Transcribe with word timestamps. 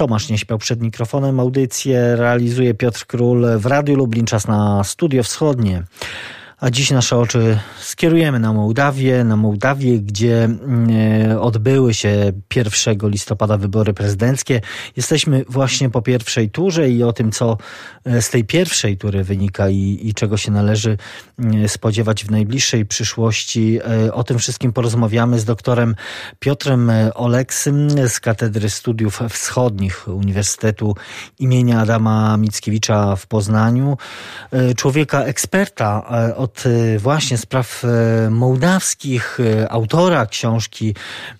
Tomasz 0.00 0.28
nie 0.28 0.38
śpiał 0.38 0.58
przed 0.58 0.80
mikrofonem. 0.80 1.40
Audycję 1.40 2.16
realizuje 2.16 2.74
Piotr 2.74 3.06
Król 3.06 3.46
w 3.58 3.66
Radiu 3.66 3.96
Lublin. 3.96 4.26
Czas 4.26 4.46
na 4.46 4.84
Studio 4.84 5.22
Wschodnie. 5.22 5.84
A 6.60 6.70
dziś 6.70 6.90
nasze 6.90 7.16
oczy 7.16 7.58
skierujemy 7.80 8.38
na 8.38 8.52
Mołdawię, 8.52 9.24
na 9.24 9.36
Mołdawię, 9.36 10.00
gdzie 10.00 10.44
mm, 10.44 11.38
odbyły 11.38 11.94
się 11.94 12.32
1 12.56 12.98
listopada 13.02 13.56
wybory 13.56 13.94
prezydenckie. 13.94 14.60
Jesteśmy 14.96 15.44
właśnie 15.48 15.90
po 15.90 16.02
pierwszej 16.02 16.50
turze 16.50 16.90
i 16.90 17.02
o 17.02 17.12
tym, 17.12 17.32
co 17.32 17.58
e, 18.04 18.22
z 18.22 18.30
tej 18.30 18.44
pierwszej 18.44 18.96
tury 18.96 19.24
wynika 19.24 19.68
i, 19.68 19.98
i 20.02 20.14
czego 20.14 20.36
się 20.36 20.50
należy 20.50 20.96
mm, 21.38 21.68
spodziewać 21.68 22.24
w 22.24 22.30
najbliższej 22.30 22.86
przyszłości. 22.86 23.78
E, 24.06 24.14
o 24.14 24.24
tym 24.24 24.38
wszystkim 24.38 24.72
porozmawiamy 24.72 25.40
z 25.40 25.44
doktorem 25.44 25.94
Piotrem 26.38 26.90
Oleksym 27.14 28.08
z 28.08 28.20
Katedry 28.20 28.70
Studiów 28.70 29.20
Wschodnich 29.30 30.08
Uniwersytetu 30.08 30.96
imienia 31.38 31.80
Adama 31.80 32.36
Mickiewicza 32.36 33.16
w 33.16 33.26
Poznaniu. 33.26 33.96
E, 34.50 34.74
człowieka 34.74 35.22
eksperta 35.22 36.10
od 36.36 36.49
od 36.50 36.66
y, 36.66 36.98
właśnie 36.98 37.38
spraw 37.38 37.84
y, 37.84 38.30
mołdawskich, 38.30 39.40
y, 39.40 39.70
autora 39.70 40.26
książki 40.26 40.94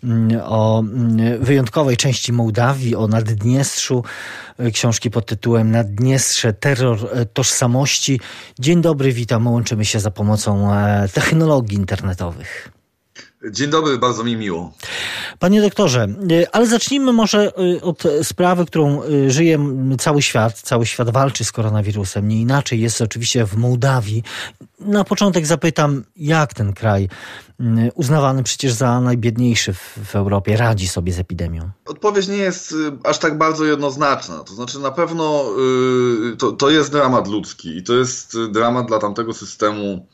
mm, 0.04 0.40
o 0.44 0.80
mm, 0.80 1.44
wyjątkowej 1.44 1.96
części 1.96 2.32
Mołdawii, 2.32 2.96
o 2.96 3.08
Naddniestrzu, 3.08 4.04
książki 4.72 5.10
pod 5.10 5.26
tytułem 5.26 5.70
Naddniestrze, 5.70 6.52
terror 6.52 6.98
tożsamości. 7.32 8.20
Dzień 8.58 8.82
dobry, 8.82 9.12
witam, 9.12 9.46
łączymy 9.46 9.84
się 9.84 10.00
za 10.00 10.10
pomocą 10.10 10.74
e, 10.74 11.08
technologii 11.08 11.76
internetowych. 11.76 12.79
Dzień 13.44 13.70
dobry, 13.70 13.98
bardzo 13.98 14.24
mi 14.24 14.36
miło. 14.36 14.72
Panie 15.38 15.60
doktorze, 15.60 16.02
e, 16.02 16.54
ale 16.54 16.66
zacznijmy 16.66 17.12
może 17.12 17.52
e, 17.78 17.82
od 17.82 18.02
sprawy, 18.22 18.66
którą 18.66 19.02
e, 19.02 19.30
żyje 19.30 19.58
cały 19.98 20.22
świat. 20.22 20.60
Cały 20.60 20.86
świat 20.86 21.10
walczy 21.10 21.44
z 21.44 21.52
koronawirusem. 21.52 22.28
Nie 22.28 22.40
inaczej 22.40 22.80
jest 22.80 23.00
oczywiście 23.00 23.46
w 23.46 23.56
Mołdawii. 23.56 24.22
Na 24.80 25.04
początek 25.04 25.46
zapytam, 25.46 26.04
jak 26.16 26.54
ten 26.54 26.72
kraj, 26.72 27.08
uznawany 27.94 28.42
przecież 28.42 28.72
za 28.72 29.00
najbiedniejszy 29.00 29.72
w, 29.72 30.16
Europie, 30.16 30.56
radzi 30.56 30.88
sobie 30.88 31.12
z 31.12 31.18
epidemią? 31.18 31.70
Odpowiedź 31.86 32.28
nie 32.28 32.36
jest 32.36 32.74
aż 33.04 33.18
tak 33.18 33.38
bardzo 33.38 33.64
jednoznaczna. 33.64 34.38
To 34.38 34.54
znaczy, 34.54 34.78
na 34.78 34.90
pewno 34.90 35.44
to, 36.38 36.52
to 36.52 36.70
jest 36.70 36.92
dramat 36.92 37.28
ludzki 37.28 37.76
i 37.76 37.82
to 37.82 37.94
jest 37.94 38.36
dramat 38.50 38.86
dla 38.86 38.98
tamtego 38.98 39.34
systemu 39.34 40.06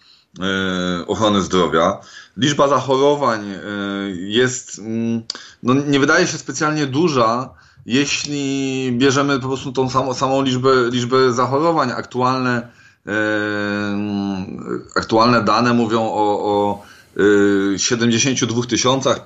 ochrony 1.07 1.43
zdrowia. 1.43 2.01
Liczba 2.37 2.69
zachorowań 2.69 3.51
e, 3.51 3.61
jest, 4.11 4.79
mm, 4.79 5.23
no 5.63 5.75
nie 5.75 6.01
wydaje 6.01 6.27
się 6.27 6.39
specjalnie 6.39 6.87
duża, 6.87 7.51
jeśli 7.87 8.93
bierzemy 8.93 9.41
po 9.41 9.47
prostu 9.49 9.73
tą 9.73 9.91
samą, 9.91 10.15
samą 10.15 10.43
liczbę, 10.43 10.71
liczbę 10.91 11.33
zachorowań. 11.33 11.91
Aktualne, 11.91 12.69
e, 13.07 13.13
aktualne 14.97 15.45
dane 15.45 15.73
mówią 15.73 16.03
o, 16.03 16.45
o 16.45 16.83
72 17.77 18.63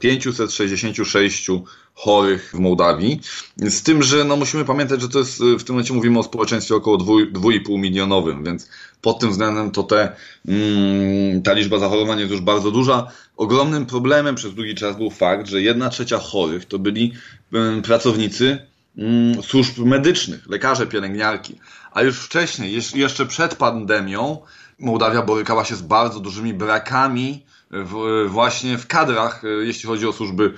566 0.01 1.47
chorych 1.95 2.51
w 2.55 2.59
Mołdawii. 2.59 3.21
Z 3.57 3.83
tym, 3.83 4.03
że 4.03 4.25
no 4.25 4.37
musimy 4.37 4.65
pamiętać, 4.65 5.01
że 5.01 5.09
to 5.09 5.19
jest 5.19 5.39
w 5.43 5.65
tym 5.65 5.75
momencie 5.75 5.95
mówimy 5.95 6.19
o 6.19 6.23
społeczeństwie 6.23 6.75
około 6.75 6.99
2,5 6.99 7.79
milionowym, 7.79 8.45
więc 8.45 8.69
pod 9.03 9.19
tym 9.19 9.31
względem 9.31 9.71
to 9.71 9.83
te, 9.83 10.13
mm, 10.49 11.43
ta 11.43 11.53
liczba 11.53 11.79
zachorowań 11.79 12.19
jest 12.19 12.33
już 12.33 12.41
bardzo 12.41 12.71
duża. 12.71 13.07
Ogromnym 13.37 13.87
problemem 13.87 14.35
przez 14.35 14.55
długi 14.55 14.75
czas 14.75 14.97
był 14.97 15.11
fakt, 15.11 15.49
że 15.49 15.63
jedna 15.63 15.89
trzecia 15.89 16.19
chorych 16.19 16.65
to 16.65 16.79
byli 16.79 17.13
mm, 17.53 17.83
pracownicy 17.83 18.67
mm, 18.99 19.43
służb 19.43 19.79
medycznych, 19.79 20.49
lekarze, 20.49 20.87
pielęgniarki. 20.87 21.59
A 21.93 22.03
już 22.03 22.19
wcześniej, 22.19 22.81
jeszcze 22.95 23.27
przed 23.27 23.55
pandemią, 23.55 24.39
Mołdawia 24.79 25.23
borykała 25.23 25.65
się 25.65 25.77
z 25.77 25.83
bardzo 25.83 26.21
dużymi 26.21 26.55
brakami 26.55 27.45
w, 27.71 28.27
właśnie 28.29 28.79
w 28.79 28.87
kadrach, 28.87 29.45
e, 29.45 29.49
jeśli 29.49 29.87
chodzi 29.87 30.07
o 30.07 30.13
służby, 30.13 30.53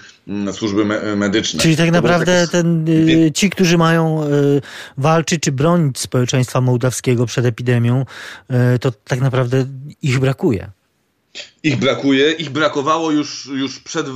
służby 0.52 0.84
medyczne. 1.16 1.60
Czyli 1.60 1.76
tak 1.76 1.90
naprawdę 1.90 2.48
ten, 2.48 2.88
y, 2.88 3.32
ci, 3.34 3.50
którzy 3.50 3.78
mają 3.78 4.24
y, 4.24 4.60
walczyć 4.98 5.42
czy 5.42 5.52
bronić 5.52 5.98
społeczeństwa 5.98 6.60
mołdawskiego 6.60 7.26
przed 7.26 7.46
epidemią, 7.46 8.04
y, 8.74 8.78
to 8.78 8.92
tak 9.04 9.20
naprawdę 9.20 9.66
ich 10.02 10.18
brakuje. 10.18 10.70
Ich 11.62 11.78
brakuje, 11.78 12.32
ich 12.32 12.50
brakowało 12.50 13.10
już, 13.10 13.46
już 13.46 13.80
przed, 13.80 14.06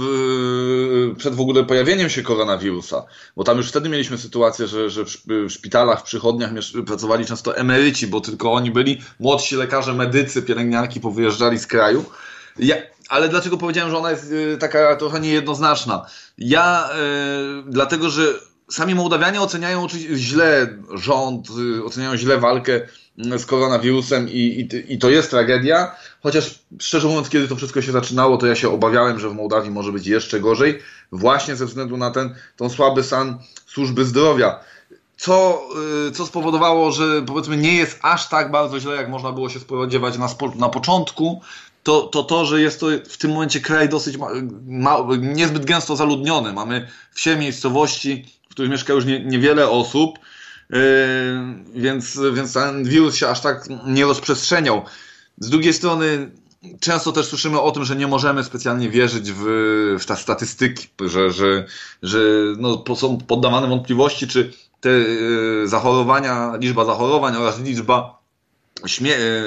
przed 1.18 1.34
w 1.34 1.40
ogóle 1.40 1.64
pojawieniem 1.64 2.10
się 2.10 2.22
koronawirusa, 2.22 3.04
bo 3.36 3.44
tam 3.44 3.56
już 3.56 3.68
wtedy 3.68 3.88
mieliśmy 3.88 4.18
sytuację, 4.18 4.66
że, 4.66 4.90
że 4.90 5.04
w 5.04 5.10
szpitalach, 5.48 6.00
w 6.00 6.02
przychodniach 6.02 6.50
pracowali 6.86 7.26
często 7.26 7.56
emeryci, 7.56 8.06
bo 8.06 8.20
tylko 8.20 8.52
oni 8.52 8.70
byli 8.70 9.00
młodsi 9.20 9.56
lekarze, 9.56 9.94
medycy, 9.94 10.42
pielęgniarki 10.42 11.00
powyjeżdżali 11.00 11.58
z 11.58 11.66
kraju 11.66 12.04
ja, 12.58 12.76
ale 13.08 13.28
dlaczego 13.28 13.56
powiedziałem, 13.56 13.90
że 13.90 13.98
ona 13.98 14.10
jest 14.10 14.30
y, 14.32 14.58
taka 14.58 14.96
trochę 14.96 15.20
niejednoznaczna? 15.20 16.06
Ja, 16.38 16.90
y, 16.90 17.70
dlatego, 17.70 18.10
że 18.10 18.22
sami 18.70 18.94
Mołdawianie 18.94 19.40
oceniają 19.40 19.82
oczywiście 19.82 20.16
źle 20.16 20.78
rząd, 20.94 21.48
y, 21.78 21.84
oceniają 21.84 22.16
źle 22.16 22.38
walkę 22.38 22.80
z 23.18 23.46
koronawirusem 23.46 24.28
i, 24.28 24.38
i, 24.38 24.94
i, 24.94 24.98
to 24.98 25.10
jest 25.10 25.30
tragedia. 25.30 25.94
Chociaż 26.22 26.58
szczerze 26.80 27.08
mówiąc, 27.08 27.28
kiedy 27.28 27.48
to 27.48 27.56
wszystko 27.56 27.82
się 27.82 27.92
zaczynało, 27.92 28.36
to 28.36 28.46
ja 28.46 28.54
się 28.54 28.70
obawiałem, 28.70 29.18
że 29.18 29.28
w 29.28 29.34
Mołdawii 29.34 29.70
może 29.70 29.92
być 29.92 30.06
jeszcze 30.06 30.40
gorzej, 30.40 30.78
właśnie 31.12 31.56
ze 31.56 31.66
względu 31.66 31.96
na 31.96 32.10
ten, 32.10 32.34
ten 32.56 32.70
słaby 32.70 33.02
stan 33.02 33.38
służby 33.66 34.04
zdrowia. 34.04 34.60
Co, 35.16 35.68
co 36.14 36.26
spowodowało, 36.26 36.92
że 36.92 37.22
powiedzmy 37.22 37.56
nie 37.56 37.74
jest 37.74 37.98
aż 38.02 38.28
tak 38.28 38.50
bardzo 38.50 38.80
źle, 38.80 38.96
jak 38.96 39.08
można 39.08 39.32
było 39.32 39.48
się 39.48 39.60
spodziewać 39.60 40.18
na, 40.18 40.28
na 40.56 40.68
początku, 40.68 41.40
to, 41.86 42.02
to 42.02 42.24
to, 42.24 42.44
że 42.44 42.60
jest 42.60 42.80
to 42.80 42.86
w 43.08 43.16
tym 43.16 43.30
momencie 43.30 43.60
kraj 43.60 43.88
dosyć 43.88 44.16
ma, 44.16 44.28
ma, 44.66 44.98
niezbyt 45.18 45.64
gęsto 45.64 45.96
zaludniony. 45.96 46.52
Mamy 46.52 46.88
wsie 47.12 47.36
miejscowości, 47.36 48.24
w 48.48 48.50
których 48.50 48.70
mieszka 48.70 48.92
już 48.92 49.04
nie, 49.04 49.24
niewiele 49.24 49.70
osób, 49.70 50.18
yy, 50.70 50.78
więc, 51.74 52.20
więc 52.34 52.52
ten 52.52 52.84
wirus 52.84 53.14
się 53.14 53.28
aż 53.28 53.40
tak 53.40 53.64
nie 53.86 54.04
rozprzestrzeniał. 54.04 54.82
Z 55.38 55.50
drugiej 55.50 55.72
strony 55.72 56.30
często 56.80 57.12
też 57.12 57.26
słyszymy 57.26 57.60
o 57.60 57.70
tym, 57.70 57.84
że 57.84 57.96
nie 57.96 58.06
możemy 58.06 58.44
specjalnie 58.44 58.90
wierzyć 58.90 59.32
w, 59.32 59.44
w 60.00 60.06
te 60.06 60.16
statystyki, 60.16 60.88
że, 61.00 61.30
że, 61.30 61.66
że 62.02 62.18
no, 62.58 62.84
są 62.96 63.18
poddawane 63.18 63.68
wątpliwości, 63.68 64.28
czy 64.28 64.52
te 64.80 64.88
yy, 64.88 65.68
zachorowania, 65.68 66.52
liczba 66.60 66.84
zachorowań 66.84 67.36
oraz 67.36 67.60
liczba 67.60 68.25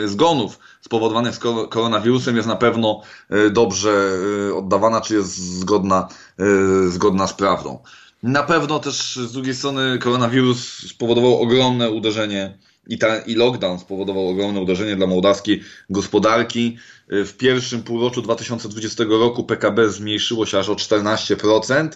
zgonów 0.06 0.60
spowodowanych 0.82 1.40
koronawirusem 1.70 2.36
jest 2.36 2.48
na 2.48 2.56
pewno 2.56 3.02
e, 3.30 3.50
dobrze 3.50 4.12
e, 4.50 4.56
oddawana, 4.56 5.02
czy 5.02 5.16
jest 5.16 5.38
zgodna, 5.38 6.08
e, 6.40 6.90
zgodna 6.90 7.28
z 7.28 7.34
prawdą. 7.34 7.80
Na 8.24 8.44
pewno 8.44 8.80
też 8.80 9.16
z 9.16 9.32
drugiej 9.32 9.56
strony 9.56 10.00
koronawirus 10.00 10.90
spowodował 10.90 11.42
ogromne 11.42 11.92
uderzenie 11.92 12.58
i, 12.88 12.98
ta, 12.98 13.18
i 13.20 13.36
lockdown 13.36 13.80
spowodował 13.80 14.30
ogromne 14.30 14.62
uderzenie 14.62 14.96
dla 14.96 15.08
mołdawskiej 15.08 15.64
gospodarki. 15.90 16.78
W 17.08 17.34
pierwszym 17.38 17.84
półroczu 17.84 18.22
2020 18.22 19.04
roku 19.10 19.44
PKB 19.44 19.90
zmniejszyło 19.90 20.46
się 20.46 20.60
aż 20.60 20.70
o 20.70 20.76
14%, 20.76 21.90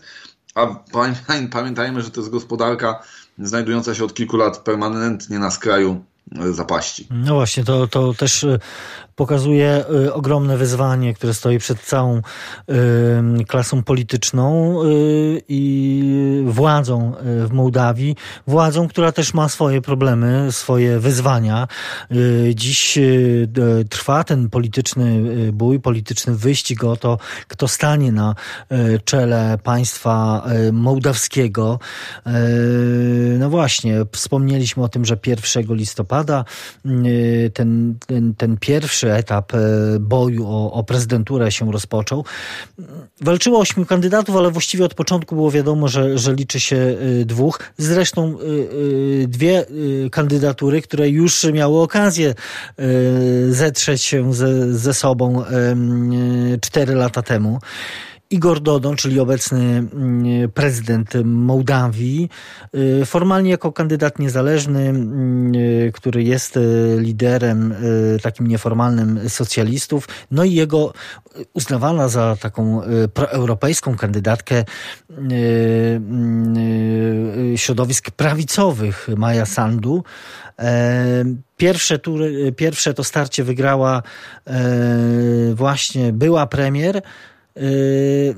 a 0.55 0.83
pamiętajmy, 1.51 2.01
że 2.01 2.11
to 2.11 2.21
jest 2.21 2.31
gospodarka 2.31 3.03
znajdująca 3.37 3.95
się 3.95 4.03
od 4.03 4.13
kilku 4.13 4.37
lat 4.37 4.57
permanentnie 4.57 5.39
na 5.39 5.51
skraju 5.51 6.05
zapaści. 6.41 7.07
No 7.09 7.33
właśnie, 7.33 7.63
to, 7.63 7.87
to 7.87 8.13
też 8.13 8.45
pokazuje 9.15 9.85
y, 10.05 10.13
ogromne 10.13 10.57
wyzwanie, 10.57 11.13
które 11.13 11.33
stoi 11.33 11.59
przed 11.59 11.79
całą 11.79 12.17
y, 12.17 13.45
klasą 13.47 13.83
polityczną 13.83 14.79
i 15.47 16.43
władzą 16.45 17.13
w 17.21 17.49
Mołdawii. 17.51 18.15
Władzą, 18.47 18.87
która 18.87 19.11
też 19.11 19.33
ma 19.33 19.49
swoje 19.49 19.81
problemy, 19.81 20.51
swoje 20.51 20.99
wyzwania. 20.99 21.67
Dziś 22.55 22.99
trwa 23.89 24.23
ten 24.23 24.49
polityczny 24.49 25.21
bój, 25.53 25.79
polityczny 25.79 26.35
wyścig 26.35 26.83
o 26.83 26.95
to, 26.95 27.17
kto 27.47 27.67
stanie 27.67 28.11
na 28.11 28.35
czele 29.05 29.57
państwa 29.63 30.45
mołdawskiego. 30.71 31.79
No 33.39 33.49
właśnie, 33.49 34.05
wspomnieliśmy 34.11 34.83
o 34.83 34.89
tym, 34.89 35.05
że 35.05 35.17
1 35.27 35.75
listopada 35.75 36.45
y, 36.85 37.51
ten, 37.53 37.95
ten, 38.07 38.35
ten 38.35 38.57
pierwszy 38.57 39.02
etap 39.11 39.53
y, 39.53 39.57
boju 39.99 40.47
o, 40.47 40.73
o 40.73 40.83
prezydenturę 40.83 41.51
się 41.51 41.71
rozpoczął. 41.71 42.25
Walczyło 43.21 43.59
ośmiu 43.59 43.85
kandydatów, 43.85 44.35
ale 44.35 44.51
właściwie 44.51 44.85
od 44.85 44.93
początku 44.93 45.35
było 45.35 45.51
wiadomo, 45.51 45.87
że, 45.87 46.17
że 46.17 46.33
liczy 46.33 46.59
się 46.59 46.75
y, 46.75 47.25
dwóch. 47.25 47.59
Zresztą 47.77 48.37
dwie 49.27 49.65
kandydatury, 50.11 50.81
które 50.81 51.09
już 51.09 51.43
miały 51.43 51.81
okazję 51.81 52.35
zetrzeć 53.49 54.03
się 54.03 54.33
ze, 54.33 54.73
ze 54.73 54.93
sobą 54.93 55.43
cztery 56.61 56.95
lata 56.95 57.21
temu. 57.21 57.59
Igor 58.33 58.59
Dodon, 58.59 58.95
czyli 58.95 59.19
obecny 59.19 59.61
mm, 59.61 60.51
prezydent 60.51 61.13
Mołdawii, 61.23 62.29
formalnie 63.05 63.51
jako 63.51 63.71
kandydat 63.71 64.19
niezależny, 64.19 64.89
mm, 64.89 65.53
który 65.91 66.23
jest 66.23 66.59
liderem 66.97 67.75
takim 68.21 68.47
nieformalnym 68.47 69.29
socjalistów, 69.29 70.07
no 70.31 70.43
i 70.43 70.53
jego 70.53 70.93
uznawana 71.53 72.07
za 72.07 72.35
taką 72.35 72.81
proeuropejską 73.13 73.95
kandydatkę 73.97 74.63
środowisk 77.55 78.11
prawicowych 78.11 79.07
Maja 79.17 79.45
Sandu. 79.45 80.03
E, 80.59 81.25
pierwsze, 81.57 81.99
tury, 81.99 82.51
pierwsze 82.51 82.93
to 82.93 83.03
starcie 83.03 83.43
wygrała 83.43 84.03
e, 84.47 84.53
właśnie 85.53 86.13
była 86.13 86.47
premier, 86.47 87.01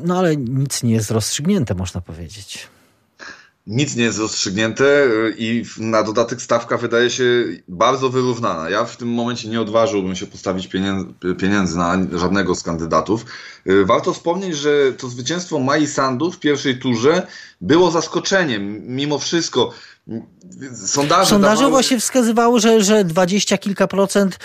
no 0.05 0.17
ale 0.17 0.37
nic 0.37 0.83
nie 0.83 0.93
jest 0.93 1.11
rozstrzygnięte, 1.11 1.75
można 1.75 2.01
powiedzieć. 2.01 2.67
Nic 3.67 3.95
nie 3.95 4.03
jest 4.03 4.19
rozstrzygnięte 4.19 5.07
i 5.37 5.63
na 5.77 6.03
dodatek 6.03 6.41
stawka 6.41 6.77
wydaje 6.77 7.09
się 7.09 7.23
bardzo 7.67 8.09
wyrównana. 8.09 8.69
Ja 8.69 8.85
w 8.85 8.97
tym 8.97 9.07
momencie 9.07 9.49
nie 9.49 9.61
odważyłbym 9.61 10.15
się 10.15 10.27
postawić 10.27 10.69
pieniędzy, 11.39 11.77
na 11.77 11.97
żadnego 12.13 12.55
z 12.55 12.63
kandydatów. 12.63 13.25
Warto 13.85 14.13
wspomnieć, 14.13 14.57
że 14.57 14.93
to 14.93 15.09
zwycięstwo 15.09 15.59
Mai 15.59 15.87
Sandu 15.87 16.31
w 16.31 16.39
pierwszej 16.39 16.79
turze 16.79 17.27
było 17.61 17.91
zaskoczeniem. 17.91 18.81
Mimo 18.87 19.19
wszystko 19.19 19.71
Sondaże, 20.85 21.29
Sondaże 21.29 21.55
dawały... 21.55 21.71
właśnie 21.71 21.99
wskazywały, 21.99 22.59
że, 22.59 22.83
że 22.83 23.03
20 23.03 23.57
kilka 23.57 23.87
procent 23.87 24.39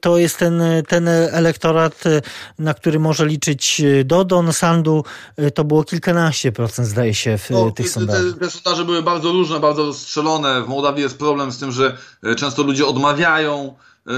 to 0.00 0.18
jest 0.18 0.38
ten, 0.38 0.62
ten 0.88 1.08
elektorat, 1.08 2.06
y, 2.06 2.22
na 2.58 2.74
który 2.74 2.98
może 2.98 3.26
liczyć 3.26 3.80
y, 3.80 4.04
Dodon, 4.04 4.52
Sandu. 4.52 5.04
Y, 5.38 5.50
to 5.50 5.64
było 5.64 5.84
kilkanaście 5.84 6.52
procent, 6.52 6.88
zdaje 6.88 7.14
się, 7.14 7.38
w 7.38 7.50
no, 7.50 7.70
tych 7.70 7.90
sondażach. 7.90 8.34
Te, 8.34 8.40
te 8.40 8.50
sondaże 8.50 8.84
były 8.84 9.02
bardzo 9.02 9.32
różne, 9.32 9.60
bardzo 9.60 9.86
rozstrzelone. 9.86 10.62
W 10.62 10.68
Mołdawii 10.68 11.02
jest 11.02 11.18
problem 11.18 11.52
z 11.52 11.58
tym, 11.58 11.72
że 11.72 11.96
często 12.36 12.62
ludzie 12.62 12.86
odmawiają 12.86 13.74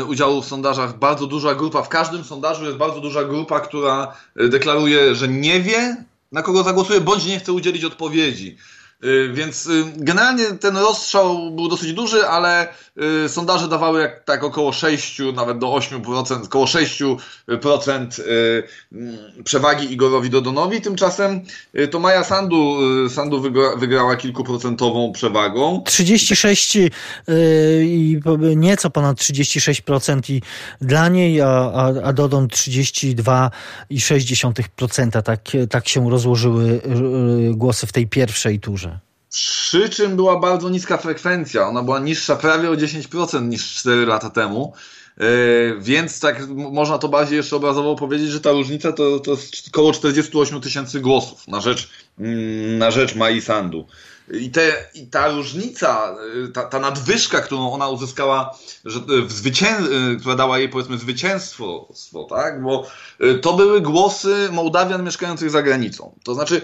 udziału 0.09 0.43
w 0.43 0.47
sondażach. 0.47 0.99
Bardzo 0.99 1.27
duża 1.27 1.55
grupa, 1.55 1.83
w 1.83 1.89
każdym 1.89 2.25
sondażu 2.25 2.65
jest 2.65 2.77
bardzo 2.77 3.01
duża 3.01 3.25
grupa, 3.25 3.61
która 3.61 4.17
deklaruje, 4.37 5.15
że 5.15 5.29
nie 5.29 5.61
wie, 5.61 6.05
na 6.32 6.43
kogo 6.43 6.62
zagłosuje, 6.62 7.00
bądź 7.00 7.27
nie 7.27 7.38
chce 7.41 7.53
udzielić 7.53 7.85
odpowiedzi. 7.85 8.56
Y, 9.05 9.32
więc 9.32 9.67
y, 9.67 9.85
generalnie 9.97 10.44
ten 10.44 10.76
rozstrzał 10.76 11.50
był 11.50 11.69
dosyć 11.69 11.93
duży, 11.93 12.26
ale 12.26 12.69
y, 13.25 13.29
sondaże 13.29 13.69
dawały 13.69 14.00
jak, 14.00 14.25
tak 14.25 14.44
około 14.44 14.73
6, 14.73 15.19
nawet 15.35 15.58
do 15.58 15.67
8%, 15.67 16.44
około 16.44 16.64
6% 16.64 18.23
mm, 18.93 19.19
przewagi 19.44 19.93
Igorowi 19.93 20.31
Dodonowi. 20.31 20.81
Tymczasem 20.81 21.41
to 21.91 21.99
Maja 21.99 22.25
Sandu, 22.25 22.79
Sandu 23.08 23.41
wygra, 23.41 23.76
wygrała 23.76 24.17
kilkuprocentową 24.17 25.12
przewagą. 25.12 25.82
36 25.87 26.79
i 27.82 28.20
nieco 28.56 28.91
ponad 28.91 29.19
36% 29.19 30.32
i 30.32 30.43
dla 30.81 31.08
niej, 31.08 31.41
a, 31.41 31.49
a, 31.49 31.93
a 32.05 32.12
Dodon 32.12 32.47
32,6%. 32.47 35.23
Tak, 35.23 35.41
tak 35.70 35.88
się 35.88 36.11
rozłożyły 36.11 36.81
głosy 37.55 37.87
w 37.87 37.93
tej 37.93 38.06
pierwszej 38.06 38.61
turze. 38.61 38.90
Przy 39.31 39.88
czym 39.88 40.17
była 40.17 40.41
bardzo 40.41 40.69
niska 40.69 40.97
frekwencja. 40.97 41.69
Ona 41.69 41.82
była 41.82 41.99
niższa 41.99 42.37
prawie 42.37 42.71
o 42.71 42.75
10% 42.75 43.49
niż 43.49 43.75
4 43.75 44.06
lata 44.06 44.31
temu. 44.31 44.73
E, 45.21 45.25
więc 45.81 46.21
tak 46.21 46.49
można 46.49 46.99
to 46.99 47.09
bardziej 47.09 47.37
jeszcze 47.37 47.56
obrazowo 47.56 47.97
powiedzieć, 47.97 48.29
że 48.29 48.41
ta 48.41 48.53
różnica 48.53 48.93
to, 48.93 49.21
to 49.21 49.31
jest 49.31 49.69
około 49.69 49.93
48 49.93 50.61
tysięcy 50.61 51.00
głosów 51.00 51.49
na 51.49 51.61
rzecz, 51.61 51.91
mm, 52.19 52.79
na 52.79 52.91
rzecz 52.91 53.15
Mai 53.15 53.41
Sandu. 53.41 53.87
I, 54.32 54.50
te, 54.50 54.73
I 54.94 55.06
ta 55.06 55.29
różnica, 55.29 56.17
y, 56.44 56.49
ta, 56.49 56.62
ta 56.62 56.79
nadwyżka, 56.79 57.41
którą 57.41 57.73
ona 57.73 57.88
uzyskała, 57.88 58.59
że 58.85 58.99
y, 58.99 59.23
w 59.23 59.32
zwycię... 59.32 59.67
Y, 60.12 60.21
która 60.21 60.37
dała 60.37 60.59
jej 60.59 60.69
powiedzmy 60.69 60.99
zwycięstwo, 60.99 61.88
tak? 62.29 62.62
bo 62.62 62.87
to 63.43 63.53
były 63.53 63.81
głosy 63.81 64.49
Mołdawian 64.53 65.05
mieszkających 65.05 65.50
za 65.50 65.62
granicą. 65.62 66.15
To 66.25 66.35
znaczy, 66.35 66.62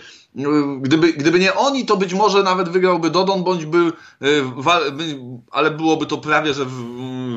gdyby, 0.81 1.13
gdyby 1.13 1.39
nie 1.39 1.55
oni, 1.55 1.87
to 1.87 1.97
być 1.97 2.15
może 2.15 2.43
nawet 2.43 2.69
wygrałby 2.69 3.11
Dodon, 3.11 3.45
bądź 3.45 3.67
by, 3.67 3.93
ale 5.51 5.71
byłoby 5.71 6.07
to 6.07 6.19
prawie 6.19 6.55
że 6.55 6.67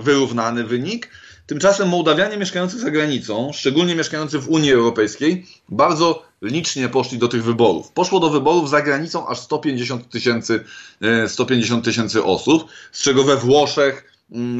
wyrównany 0.01 0.63
wynik. 0.63 1.09
Tymczasem 1.49 1.89
Mołdawianie 1.89 2.37
mieszkający 2.37 2.79
za 2.79 2.91
granicą, 2.91 3.51
szczególnie 3.53 3.95
mieszkający 3.95 4.39
w 4.39 4.49
Unii 4.49 4.73
Europejskiej, 4.73 5.45
bardzo 5.69 6.23
licznie 6.41 6.89
poszli 6.89 7.17
do 7.17 7.27
tych 7.27 7.43
wyborów. 7.43 7.91
Poszło 7.91 8.19
do 8.19 8.29
wyborów 8.29 8.69
za 8.69 8.81
granicą 8.81 9.27
aż 9.27 9.39
150 9.39 10.09
tysięcy 10.09 10.63
150 11.27 11.81
e, 11.81 11.85
tysięcy 11.85 12.23
osób, 12.23 12.65
z 12.91 13.01
czego 13.01 13.23
we 13.23 13.37
Włoszech 13.37 14.13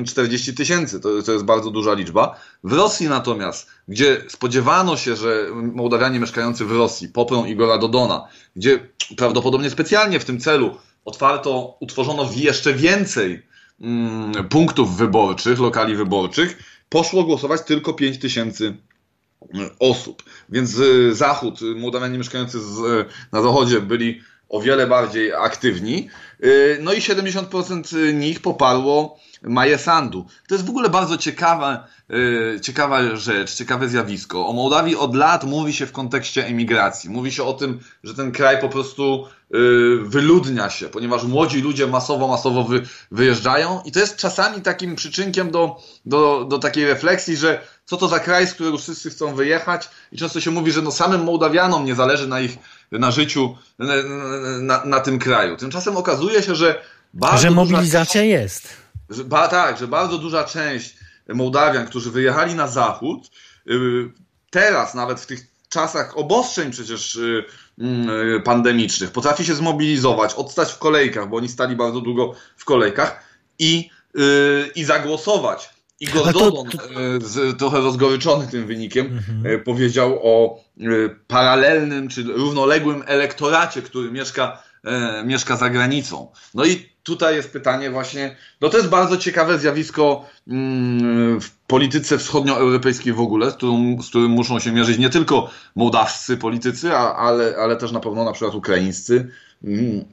40 0.06 0.50
mm, 0.50 0.58
tysięcy, 0.58 1.00
to, 1.00 1.22
to 1.22 1.32
jest 1.32 1.46
bardzo 1.46 1.72
duża 1.72 1.94
liczba. 1.94 2.40
W 2.64 2.74
Rosji 2.74 3.08
natomiast, 3.08 3.68
gdzie 3.88 4.22
spodziewano 4.30 4.98
się, 4.98 5.16
że 5.16 5.48
Mołdawianie 5.54 6.20
mieszkający 6.20 6.66
w 6.66 6.72
Rosji 6.72 7.08
poprą 7.08 7.46
Igora 7.46 7.78
Dodona, 7.78 8.28
gdzie 8.56 8.80
prawdopodobnie 9.18 9.70
specjalnie 9.70 10.20
w 10.20 10.26
tym 10.26 10.40
celu 10.40 10.78
otwarto, 11.06 11.78
utworzono 11.80 12.30
jeszcze 12.36 12.74
więcej 12.74 13.46
mm, 13.82 14.48
punktów 14.50 14.98
wyborczych, 14.98 15.60
lokali 15.60 15.96
wyborczych, 15.96 16.79
poszło 16.90 17.24
głosować 17.24 17.62
tylko 17.62 17.94
5 17.94 18.20
tysięcy 18.20 18.78
osób. 19.80 20.24
Więc 20.50 20.78
Zachód, 21.12 21.60
Mołdawianie 21.76 22.18
mieszkający 22.18 22.60
z, 22.60 23.08
na 23.32 23.42
Zachodzie 23.42 23.82
byli 23.82 24.22
o 24.50 24.62
wiele 24.62 24.88
bardziej 24.88 25.34
aktywni. 25.34 26.10
No 26.82 26.94
i 26.94 27.00
70% 27.00 28.14
nich 28.14 28.42
poparło 28.42 29.20
Maję 29.42 29.78
Sandu. 29.78 30.26
To 30.48 30.56
jest 30.56 30.66
w 30.66 30.70
ogóle 30.70 30.90
bardzo 30.90 31.18
ciekawa, 31.18 31.88
ciekawa 32.62 33.16
rzecz, 33.16 33.56
ciekawe 33.56 33.90
zjawisko. 33.90 34.48
O 34.48 34.54
Mołdawii 34.54 34.96
od 34.96 35.16
lat 35.16 35.44
mówi 35.44 35.74
się 35.74 35.86
w 35.86 35.92
kontekście 35.92 36.46
emigracji. 36.46 37.10
Mówi 37.10 37.32
się 37.32 37.44
o 37.44 37.54
tym, 37.54 37.80
że 38.04 38.16
ten 38.16 38.32
kraj 38.32 38.62
po 38.62 38.70
prostu 38.70 39.28
wyludnia 40.04 40.70
się, 40.70 40.90
ponieważ 40.90 41.24
młodzi 41.24 41.62
ludzie 41.62 41.88
masowo, 41.88 42.28
masowo 42.28 42.64
wy, 42.64 42.82
wyjeżdżają 43.12 43.82
i 43.86 43.92
to 43.92 44.00
jest 44.00 44.18
czasami 44.18 44.62
takim 44.62 44.96
przyczynkiem 44.96 45.52
do, 45.52 45.78
do, 46.06 46.46
do 46.50 46.60
takiej 46.60 46.86
refleksji, 46.86 47.38
że 47.38 47.62
co 47.86 47.98
to 47.98 48.08
za 48.08 48.20
kraj, 48.20 48.48
z 48.48 48.54
którego 48.54 48.78
wszyscy 48.78 49.10
chcą 49.10 49.36
wyjechać 49.36 49.90
i 50.12 50.18
często 50.18 50.42
się 50.42 50.52
mówi, 50.52 50.72
że 50.72 50.82
no 50.82 50.92
samym 50.92 51.24
Mołdawianom 51.24 51.86
nie 51.86 51.96
zależy 51.96 52.28
na 52.28 52.40
ich, 52.40 52.58
na 52.92 53.12
życiu 53.12 53.58
na, 53.80 53.94
na, 54.60 54.86
na 54.86 55.00
tym 55.00 55.20
kraju. 55.20 55.58
Tymczasem 55.58 55.98
okazuje 55.98 56.44
się, 56.44 56.56
że 56.56 56.82
bardzo 57.14 57.42
Że 57.42 57.52
mobilizacja 57.52 58.22
duża, 58.22 58.34
jest. 58.34 58.70
Że, 59.10 59.24
ba, 59.24 59.48
tak, 59.48 59.78
że 59.78 59.88
bardzo 59.88 60.18
duża 60.18 60.44
część 60.44 60.98
Mołdawian, 61.30 61.88
którzy 61.88 62.12
wyjechali 62.12 62.56
na 62.56 62.68
zachód, 62.68 63.32
yy, 63.66 64.12
teraz 64.50 64.94
nawet 64.94 65.20
w 65.20 65.26
tych 65.26 65.49
czasach 65.70 66.18
obostrzeń 66.18 66.72
przecież 66.72 67.16
yy, 67.16 67.46
yy, 67.78 68.42
pandemicznych 68.42 69.12
potrafi 69.12 69.46
się 69.46 69.56
zmobilizować, 69.56 70.34
odstać 70.34 70.72
w 70.72 70.78
kolejkach, 70.78 71.30
bo 71.30 71.38
oni 71.38 71.50
stali 71.50 71.76
bardzo 71.76 72.02
długo 72.02 72.34
w 72.58 72.66
kolejkach 72.66 73.24
i, 73.60 73.90
y, 74.20 74.72
i 74.76 74.84
zagłosować 74.84 75.70
Igor 76.00 76.24
to, 76.24 76.34
Dodon, 76.34 76.70
to... 76.70 76.80
Z, 77.28 77.58
trochę 77.58 77.78
rozgoryczony 77.78 78.48
tym 78.48 78.68
wynikiem, 78.68 79.06
mhm. 79.06 79.64
Powiedział 79.64 80.20
o 80.24 80.64
paralelnym 81.28 82.08
czy 82.08 82.24
równoległym 82.24 83.04
elektoracie, 83.06 83.82
który 83.82 84.12
mieszka, 84.12 84.64
mieszka 85.26 85.58
za 85.58 85.70
granicą. 85.70 86.32
No 86.54 86.66
i 86.66 86.90
tutaj 87.04 87.36
jest 87.36 87.54
pytanie 87.54 87.92
właśnie, 87.92 88.36
no 88.62 88.70
to 88.70 88.78
jest 88.78 88.90
bardzo 88.90 89.18
ciekawe 89.18 89.60
zjawisko 89.60 90.30
mm, 90.48 91.42
w 91.42 91.59
polityce 91.70 92.18
wschodnioeuropejskiej 92.18 93.14
w 93.14 93.20
ogóle, 93.20 93.52
z 93.52 93.54
którym, 93.54 94.04
z 94.04 94.10
którym 94.10 94.32
muszą 94.32 94.60
się 94.60 94.72
mierzyć 94.72 94.98
nie 94.98 95.10
tylko 95.10 95.50
mołdawscy 95.76 96.38
politycy, 96.38 96.96
ale, 96.96 97.56
ale 97.58 97.76
też 97.76 97.92
na 97.92 98.00
pewno 98.00 98.24
na 98.24 98.32
przykład 98.32 98.56
ukraińscy, 98.56 99.30
mm, 99.64 100.06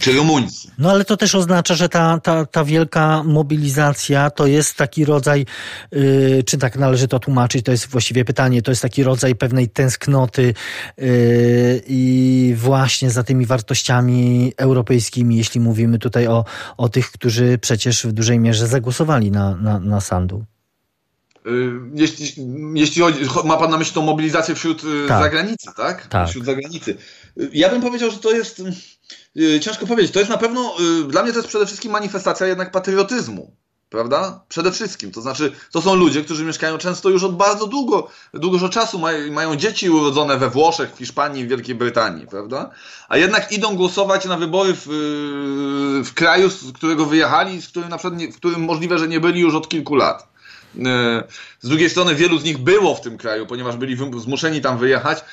czy 0.00 0.12
rumuńscy. 0.12 0.70
No 0.78 0.90
ale 0.90 1.04
to 1.04 1.16
też 1.16 1.34
oznacza, 1.34 1.74
że 1.74 1.88
ta, 1.88 2.20
ta, 2.20 2.46
ta 2.46 2.64
wielka 2.64 3.22
mobilizacja 3.22 4.30
to 4.30 4.46
jest 4.46 4.76
taki 4.76 5.04
rodzaj, 5.04 5.46
yy, 5.92 6.42
czy 6.46 6.58
tak 6.58 6.76
należy 6.76 7.08
to 7.08 7.18
tłumaczyć, 7.18 7.64
to 7.64 7.72
jest 7.72 7.86
właściwie 7.86 8.24
pytanie, 8.24 8.62
to 8.62 8.70
jest 8.70 8.82
taki 8.82 9.02
rodzaj 9.02 9.34
pewnej 9.34 9.68
tęsknoty 9.68 10.54
yy, 10.98 11.82
i 11.86 12.54
właśnie 12.56 13.10
za 13.10 13.22
tymi 13.22 13.46
wartościami 13.46 14.52
europejskimi, 14.56 15.36
jeśli 15.36 15.60
mówimy 15.60 15.98
tutaj 15.98 16.26
o, 16.26 16.44
o 16.76 16.88
tych, 16.88 17.10
którzy 17.10 17.58
przecież 17.58 18.06
w 18.06 18.12
dużej 18.12 18.38
mierze 18.38 18.66
zagłosowali 18.66 19.30
na, 19.30 19.56
na, 19.56 19.78
na 19.78 20.00
Sandu. 20.00 20.44
Y, 21.46 21.72
jeśli, 21.94 22.46
jeśli 22.74 23.02
chodzi, 23.02 23.20
ma 23.44 23.56
pan 23.56 23.70
na 23.70 23.78
myśli 23.78 23.94
tą 23.94 24.02
mobilizację 24.02 24.54
wśród 24.54 24.84
y, 24.84 25.08
tak. 25.08 25.22
zagranicy, 25.22 25.70
tak? 25.76 26.06
tak? 26.06 26.28
Wśród 26.28 26.44
zagranicy. 26.44 26.96
Y, 27.40 27.50
ja 27.52 27.68
bym 27.68 27.82
powiedział, 27.82 28.10
że 28.10 28.18
to 28.18 28.30
jest 28.30 28.62
ciężko 29.60 29.86
powiedzieć. 29.86 30.12
To 30.12 30.18
jest 30.18 30.30
na 30.30 30.38
pewno, 30.38 30.74
dla 31.08 31.22
mnie 31.22 31.32
to 31.32 31.38
jest 31.38 31.48
przede 31.48 31.66
wszystkim 31.66 31.92
manifestacja 31.92 32.46
jednak 32.46 32.70
patriotyzmu. 32.70 33.56
prawda? 33.90 34.44
Przede 34.48 34.72
wszystkim. 34.72 35.12
To 35.12 35.22
znaczy, 35.22 35.52
to 35.72 35.82
są 35.82 35.94
ludzie, 35.94 36.24
którzy 36.24 36.44
mieszkają 36.44 36.78
często 36.78 37.10
już 37.10 37.24
od 37.24 37.36
bardzo 37.36 37.66
długo, 37.66 38.08
dużo 38.34 38.68
czasu, 38.68 38.98
mają, 38.98 39.32
mają 39.32 39.56
dzieci 39.56 39.90
urodzone 39.90 40.36
we 40.36 40.50
Włoszech, 40.50 40.94
w 40.94 40.98
Hiszpanii, 40.98 41.44
w 41.44 41.48
Wielkiej 41.48 41.74
Brytanii, 41.74 42.26
prawda? 42.26 42.70
A 43.08 43.16
jednak 43.16 43.52
idą 43.52 43.76
głosować 43.76 44.24
na 44.24 44.36
wybory 44.36 44.74
w, 44.74 44.86
w 46.04 46.14
kraju, 46.14 46.50
z 46.50 46.72
którego 46.72 47.06
wyjechali, 47.06 47.62
z 47.62 47.68
którym 47.68 47.88
na 47.88 47.98
przykład 47.98 48.20
nie, 48.20 48.32
w 48.32 48.36
którym 48.36 48.64
możliwe, 48.64 48.98
że 48.98 49.08
nie 49.08 49.20
byli 49.20 49.40
już 49.40 49.54
od 49.54 49.68
kilku 49.68 49.94
lat. 49.94 50.33
E, 50.86 51.22
z 51.60 51.68
drugiej 51.68 51.90
strony 51.90 52.14
wielu 52.14 52.38
z 52.38 52.44
nich 52.44 52.58
było 52.58 52.94
w 52.94 53.00
tym 53.00 53.18
kraju, 53.18 53.46
ponieważ 53.46 53.76
byli 53.76 53.96
zmuszeni 54.16 54.60
tam 54.60 54.78
wyjechać 54.78 55.18
e, 55.18 55.24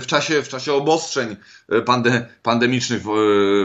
w 0.00 0.06
czasie, 0.06 0.42
w 0.42 0.48
czasie 0.48 0.72
obostrzeń 0.72 1.36
e, 1.68 1.82
pande, 1.82 2.26
pandemicznych 2.42 3.02
w, 3.02 3.08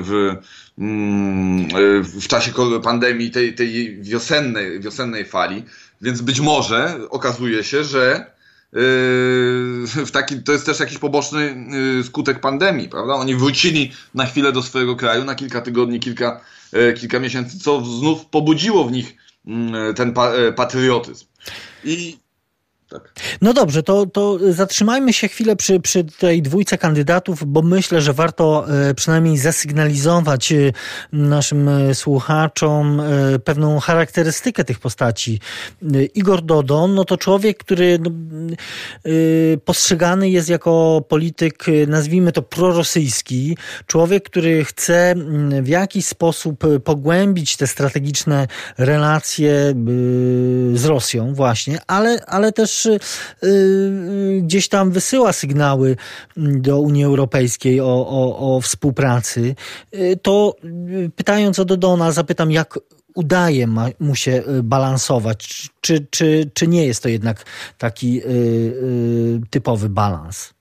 w, 0.03 0.35
mm, 0.79 1.67
w 2.03 2.27
czasie 2.27 2.51
pandemii 2.83 3.31
tej, 3.31 3.55
tej 3.55 4.01
wiosennej, 4.01 4.79
wiosennej 4.79 5.25
fali. 5.25 5.63
Więc 6.01 6.21
być 6.21 6.39
może 6.39 6.99
okazuje 7.09 7.63
się, 7.63 7.83
że 7.83 8.35
w 10.05 10.11
taki, 10.11 10.43
to 10.43 10.51
jest 10.51 10.65
też 10.65 10.79
jakiś 10.79 10.97
poboczny 10.97 11.55
skutek 12.03 12.39
pandemii, 12.39 12.89
prawda? 12.89 13.13
Oni 13.13 13.35
wrócili 13.35 13.91
na 14.13 14.25
chwilę 14.25 14.51
do 14.51 14.63
swojego 14.63 14.95
kraju, 14.95 15.23
na 15.23 15.35
kilka 15.35 15.61
tygodni, 15.61 15.99
kilka, 15.99 16.41
kilka 16.99 17.19
miesięcy, 17.19 17.59
co 17.59 17.85
znów 17.85 18.25
pobudziło 18.25 18.83
w 18.83 18.91
nich 18.91 19.15
ten 19.45 20.13
e, 20.17 20.51
patriotyzm. 20.51 21.27
I 21.83 22.19
tak. 22.99 23.13
No 23.41 23.53
dobrze, 23.53 23.83
to, 23.83 24.05
to 24.05 24.39
zatrzymajmy 24.53 25.13
się 25.13 25.27
chwilę 25.27 25.55
przy, 25.55 25.79
przy 25.79 26.03
tej 26.03 26.41
dwójce 26.41 26.77
kandydatów, 26.77 27.43
bo 27.47 27.61
myślę, 27.61 28.01
że 28.01 28.13
warto 28.13 28.65
e, 28.89 28.93
przynajmniej 28.93 29.37
zasygnalizować 29.37 30.51
e, 30.51 30.71
naszym 31.13 31.67
e, 31.69 31.95
słuchaczom 31.95 33.01
pewną 33.43 33.79
charakterystykę 33.79 34.63
tych 34.63 34.79
postaci. 34.79 35.39
Igor 36.15 36.41
Dodon, 36.41 36.95
no 36.95 37.05
to 37.05 37.17
człowiek, 37.17 37.57
który 37.57 37.99
no, 37.99 38.11
postrzegany 39.65 40.29
jest 40.29 40.49
jako 40.49 41.03
polityk, 41.09 41.65
nazwijmy 41.87 42.31
to 42.31 42.41
prorosyjski, 42.41 43.57
człowiek, 43.87 44.23
który 44.23 44.65
chce 44.65 45.15
w 45.61 45.67
jakiś 45.67 46.05
sposób 46.05 46.63
pogłębić 46.83 47.57
te 47.57 47.67
strategiczne 47.67 48.47
relacje 48.77 49.73
z 50.73 50.85
Rosją 50.85 51.33
właśnie, 51.33 51.79
ale, 51.87 52.25
ale 52.27 52.51
też 52.51 52.84
Y, 52.85 52.99
y, 53.43 54.41
gdzieś 54.43 54.69
tam 54.69 54.91
wysyła 54.91 55.33
sygnały 55.33 55.97
do 56.37 56.79
Unii 56.79 57.03
Europejskiej 57.03 57.81
o, 57.81 58.07
o, 58.07 58.55
o 58.55 58.61
współpracy, 58.61 59.55
y, 59.95 60.19
to 60.21 60.55
pytając 61.15 61.59
o 61.59 61.65
Dodona, 61.65 62.11
zapytam, 62.11 62.51
jak 62.51 62.79
udaje 63.15 63.67
mu 63.99 64.15
się 64.15 64.43
balansować? 64.63 65.69
Czy, 65.81 66.07
czy, 66.09 66.51
czy 66.53 66.67
nie 66.67 66.85
jest 66.85 67.03
to 67.03 67.09
jednak 67.09 67.45
taki 67.77 68.21
typowy 69.49 69.89
balans? 69.89 70.53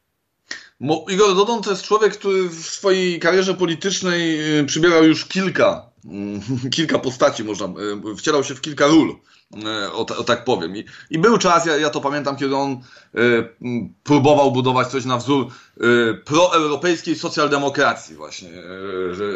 Igor 1.11 1.35
Dodon 1.37 1.63
to 1.63 1.71
jest 1.71 1.83
człowiek, 1.83 2.13
który 2.19 2.49
w 2.49 2.55
swojej 2.55 3.21
karierze 3.21 3.55
politycznej 3.55 4.39
przybierał 4.67 5.05
już 5.05 5.25
kilka, 5.25 5.94
kilka 6.77 6.99
postaci, 6.99 7.45
można, 7.45 7.69
wcielał 8.17 8.45
się 8.45 8.55
w 8.55 8.61
kilka 8.61 8.87
ról. 8.87 9.17
E, 9.65 9.93
o, 9.93 9.99
o, 9.99 10.25
tak 10.25 10.45
powiem. 10.45 10.77
I, 10.77 10.85
I, 11.11 11.19
był 11.19 11.39
czas, 11.39 11.67
ja, 11.67 11.77
ja 11.77 11.91
to 11.91 12.01
pamiętam, 12.01 12.37
kiedy 12.37 12.57
on 12.57 12.81
y, 13.15 13.49
próbował 14.03 14.53
budować 14.53 14.89
coś 14.89 15.05
na 15.05 15.17
wzór 15.17 15.47
y, 15.77 16.15
proeuropejskiej 16.25 17.17
socjaldemokracji, 17.17 18.17
właśnie, 18.17 18.49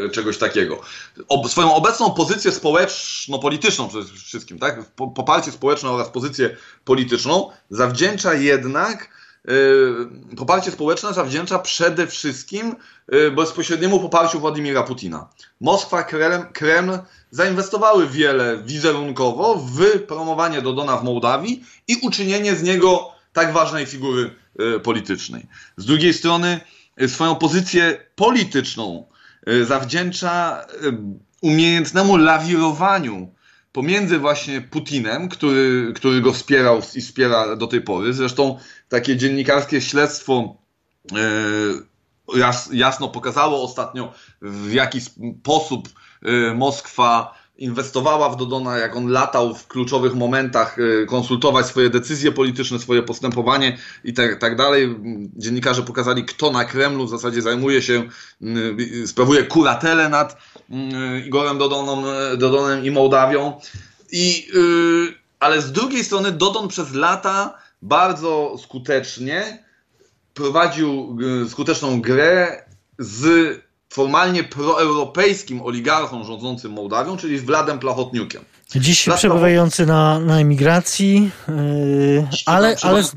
y, 0.06 0.10
czegoś 0.10 0.38
takiego. 0.38 0.80
Swoją 1.48 1.74
obecną 1.74 2.10
pozycję 2.10 2.52
społeczno-polityczną 2.52 3.88
przede 3.88 4.04
wszystkim, 4.04 4.58
tak? 4.58 4.84
Poparcie 4.94 5.52
społeczne 5.52 5.90
oraz 5.90 6.08
pozycję 6.08 6.56
polityczną 6.84 7.50
zawdzięcza 7.70 8.34
jednak 8.34 9.17
poparcie 10.36 10.70
społeczne 10.70 11.14
zawdzięcza 11.14 11.58
przede 11.58 12.06
wszystkim 12.06 12.76
bezpośredniemu 13.36 14.00
poparciu 14.00 14.40
Władimira 14.40 14.82
Putina. 14.82 15.28
Moskwa, 15.60 16.02
Kreml, 16.02 16.44
Kreml 16.52 16.98
zainwestowały 17.30 18.08
wiele 18.08 18.62
wizerunkowo 18.62 19.54
w 19.54 20.00
promowanie 20.06 20.62
Dodona 20.62 20.96
w 20.96 21.04
Mołdawii 21.04 21.64
i 21.88 21.96
uczynienie 22.02 22.56
z 22.56 22.62
niego 22.62 23.12
tak 23.32 23.52
ważnej 23.52 23.86
figury 23.86 24.34
e, 24.58 24.80
politycznej. 24.80 25.46
Z 25.76 25.84
drugiej 25.84 26.14
strony 26.14 26.60
swoją 27.06 27.34
pozycję 27.34 28.04
polityczną 28.14 29.06
zawdzięcza 29.62 30.66
umiejętnemu 31.42 32.16
lawirowaniu 32.16 33.32
pomiędzy 33.78 34.18
właśnie 34.18 34.60
Putinem, 34.60 35.28
który, 35.28 35.92
który 35.94 36.20
go 36.20 36.32
wspierał 36.32 36.82
i 36.94 37.00
wspiera 37.00 37.56
do 37.56 37.66
tej 37.66 37.80
pory. 37.80 38.12
Zresztą 38.12 38.58
takie 38.88 39.16
dziennikarskie 39.16 39.80
śledztwo 39.80 40.56
jasno 42.72 43.08
pokazało 43.08 43.62
ostatnio, 43.62 44.12
w 44.42 44.72
jaki 44.72 45.00
sposób 45.00 45.88
Y, 46.26 46.54
Moskwa 46.54 47.37
inwestowała 47.58 48.30
w 48.30 48.36
Dodona, 48.36 48.78
jak 48.78 48.96
on 48.96 49.08
latał 49.08 49.54
w 49.54 49.66
kluczowych 49.66 50.14
momentach, 50.14 50.78
y, 50.78 51.06
konsultować 51.08 51.66
swoje 51.66 51.90
decyzje 51.90 52.32
polityczne, 52.32 52.78
swoje 52.78 53.02
postępowanie 53.02 53.78
i 54.04 54.12
tak, 54.12 54.40
tak 54.40 54.56
dalej. 54.56 54.96
Dziennikarze 55.36 55.82
pokazali, 55.82 56.24
kto 56.24 56.50
na 56.50 56.64
Kremlu 56.64 57.06
w 57.06 57.10
zasadzie 57.10 57.42
zajmuje 57.42 57.82
się, 57.82 58.08
y, 59.02 59.06
sprawuje 59.06 59.42
kuratelę 59.42 60.08
nad 60.08 60.36
Igorem 61.26 61.58
Dodonem, 61.58 62.04
Dodonem 62.38 62.84
i 62.84 62.90
Mołdawią. 62.90 63.60
I, 64.12 64.48
ale 65.40 65.62
z 65.62 65.72
drugiej 65.72 66.04
strony 66.04 66.32
Dodon 66.32 66.68
przez 66.68 66.94
lata 66.94 67.58
bardzo 67.82 68.56
skutecznie 68.62 69.64
prowadził 70.34 71.18
skuteczną 71.48 72.00
grę 72.00 72.62
z 72.98 73.67
formalnie 73.88 74.44
proeuropejskim 74.44 75.62
oligarchą 75.62 76.24
rządzącym 76.24 76.72
Mołdawią, 76.72 77.16
czyli 77.16 77.38
Wladem 77.38 77.78
Plachotniukiem. 77.78 78.44
Dziś 78.76 79.04
Vlad 79.04 79.18
przebywający 79.18 79.86
na, 79.86 80.20
na 80.20 80.40
emigracji, 80.40 81.30
yy, 81.48 82.28
ale, 82.46 82.76
ale 82.82 83.02
z, 83.02 83.12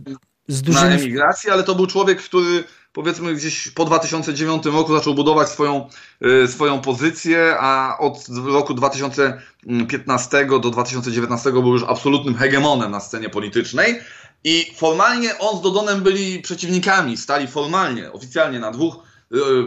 z 0.48 0.62
dużymi... 0.62 0.90
Na 0.90 0.96
emigracji, 0.96 1.50
ale 1.50 1.64
to 1.64 1.76
był 1.76 1.88
człowiek, 1.88 2.22
który 2.22 2.64
powiedzmy 2.94 3.36
gdzieś 3.36 3.68
po 3.68 3.86
2009 3.86 4.66
roku 4.66 4.94
zaczął 4.94 5.14
budować 5.14 5.50
swoją, 5.50 5.88
yy, 6.22 6.48
swoją 6.48 6.82
pozycję, 6.82 7.56
a 7.60 7.98
od 8.00 8.28
roku 8.46 8.74
2015 8.74 10.46
do 10.46 10.60
2019 10.60 11.52
był 11.52 11.74
już 11.74 11.84
absolutnym 11.84 12.36
hegemonem 12.36 12.92
na 12.92 13.00
scenie 13.00 13.30
politycznej. 13.30 14.00
I 14.44 14.74
formalnie 14.76 15.40
on 15.40 15.58
z 15.58 15.62
Dodonem 15.62 16.02
byli 16.02 16.40
przeciwnikami, 16.40 17.18
stali 17.18 17.48
formalnie, 17.48 18.12
oficjalnie 18.12 18.60
na 18.60 18.72
dwóch 18.72 19.11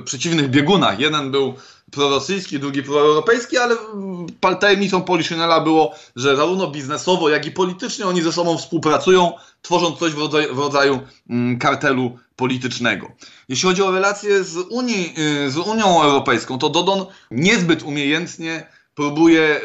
przeciwnych 0.04 0.50
biegunach. 0.50 0.98
Jeden 1.00 1.30
był 1.30 1.54
prorosyjski, 1.90 2.58
drugi 2.58 2.82
proeuropejski, 2.82 3.58
ale 3.58 3.76
tajemnicą 4.60 5.02
Poliszynela 5.02 5.60
było, 5.60 5.94
że 6.16 6.36
zarówno 6.36 6.70
biznesowo, 6.70 7.28
jak 7.28 7.46
i 7.46 7.50
politycznie 7.50 8.06
oni 8.06 8.22
ze 8.22 8.32
sobą 8.32 8.58
współpracują, 8.58 9.32
tworząc 9.62 9.98
coś 9.98 10.12
w 10.12 10.18
rodzaju, 10.18 10.54
w 10.54 10.58
rodzaju 10.58 11.00
mm, 11.30 11.58
kartelu 11.58 12.18
politycznego. 12.36 13.12
Jeśli 13.48 13.68
chodzi 13.68 13.82
o 13.82 13.90
relacje 13.90 14.44
z, 14.44 14.56
Unii, 14.56 15.14
y, 15.46 15.50
z 15.50 15.56
Unią 15.56 16.02
Europejską, 16.02 16.58
to 16.58 16.68
Dodon 16.68 17.06
niezbyt 17.30 17.82
umiejętnie 17.82 18.66
próbuje 18.94 19.60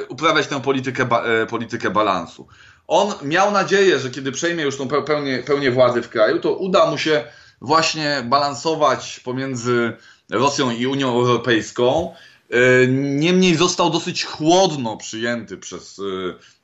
y, 0.00 0.06
uprawiać 0.08 0.46
tę 0.46 0.60
politykę, 0.60 1.08
y, 1.42 1.46
politykę 1.46 1.90
balansu. 1.90 2.46
On 2.86 3.12
miał 3.22 3.50
nadzieję, 3.50 3.98
że 3.98 4.10
kiedy 4.10 4.32
przejmie 4.32 4.64
już 4.64 4.76
tą 4.76 4.88
pełnię, 4.88 5.42
pełnię 5.46 5.70
władzy 5.70 6.02
w 6.02 6.08
kraju, 6.08 6.40
to 6.40 6.54
uda 6.54 6.90
mu 6.90 6.98
się 6.98 7.24
właśnie 7.64 8.22
balansować 8.24 9.20
pomiędzy 9.20 9.92
Rosją 10.30 10.70
i 10.70 10.86
Unią 10.86 11.08
Europejską. 11.08 12.14
E, 12.50 12.86
niemniej 12.88 13.56
został 13.56 13.90
dosyć 13.90 14.24
chłodno 14.24 14.96
przyjęty 14.96 15.56
przez, 15.56 15.98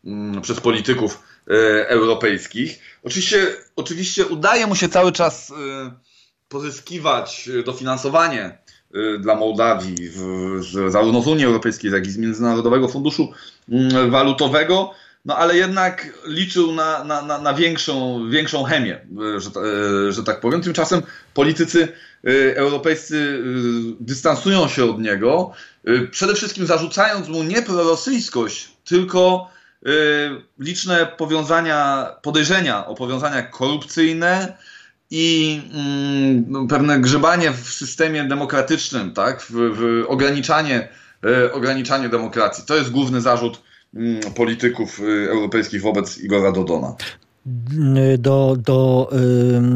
e, 0.04 0.08
mm, 0.10 0.42
przez 0.42 0.60
polityków 0.60 1.22
e, 1.48 1.88
europejskich. 1.88 2.78
Oczywiście, 3.02 3.46
oczywiście 3.76 4.26
udaje 4.26 4.66
mu 4.66 4.76
się 4.76 4.88
cały 4.88 5.12
czas 5.12 5.52
pozyskiwać 6.48 7.48
dofinansowanie 7.64 8.58
dla 9.20 9.34
Mołdawii 9.34 10.08
z, 10.08 10.16
z, 10.66 10.92
zarówno 10.92 11.22
z 11.22 11.26
Unii 11.26 11.44
Europejskiej, 11.44 11.92
jak 11.92 12.06
i 12.06 12.10
z 12.10 12.16
Międzynarodowego 12.16 12.88
Funduszu 12.88 13.32
mm, 13.68 14.10
Walutowego. 14.10 14.94
No 15.24 15.36
ale 15.36 15.56
jednak 15.56 16.08
liczył 16.26 16.72
na, 16.72 17.04
na, 17.04 17.22
na, 17.22 17.38
na 17.38 17.54
większą, 17.54 18.28
większą 18.30 18.64
chemię, 18.64 19.06
e, 19.36 19.40
że, 19.40 19.50
e, 19.50 20.12
że 20.12 20.24
tak 20.24 20.40
powiem. 20.40 20.62
Tymczasem 20.62 21.02
politycy 21.34 21.88
e, 22.24 22.56
europejscy 22.56 23.44
dystansują 24.00 24.68
się 24.68 24.84
od 24.84 25.00
niego, 25.00 25.52
przede 26.10 26.34
wszystkim 26.34 26.66
zarzucając 26.66 27.28
mu 27.28 27.42
nie 27.42 27.62
prorosyjskość, 27.62 28.68
tylko 28.84 29.50
liczne 30.58 31.06
powiązania, 31.06 32.08
podejrzenia 32.22 32.86
o 32.86 32.94
powiązania 32.94 33.42
korupcyjne 33.42 34.56
i 35.10 35.60
mm, 35.74 36.44
no, 36.48 36.66
pewne 36.66 37.00
grzebanie 37.00 37.50
w 37.50 37.68
systemie 37.68 38.24
demokratycznym, 38.24 39.12
tak, 39.12 39.42
w, 39.42 39.50
w 39.52 40.04
ograniczanie, 40.08 40.88
ograniczanie 41.52 42.08
demokracji. 42.08 42.64
To 42.66 42.76
jest 42.76 42.90
główny 42.90 43.20
zarzut 43.20 43.62
polityków 44.34 45.00
europejskich 45.30 45.82
wobec 45.82 46.18
Igora 46.18 46.52
Dodona 46.52 46.94
do, 48.18 48.56
do 48.58 49.10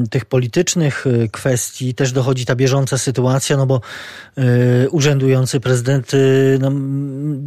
y, 0.05 0.09
tych 0.09 0.25
politycznych 0.25 1.07
y, 1.07 1.29
kwestii 1.33 1.95
też 1.95 2.13
dochodzi 2.13 2.47
ta 2.47 2.55
bieżąca 2.55 2.99
sytuacja, 2.99 3.57
no 3.57 3.67
bo 3.67 3.81
y, 4.39 4.91
urzędujący 4.91 5.61
prezydent 5.61 6.15
y, 6.15 6.59
no, 6.61 6.71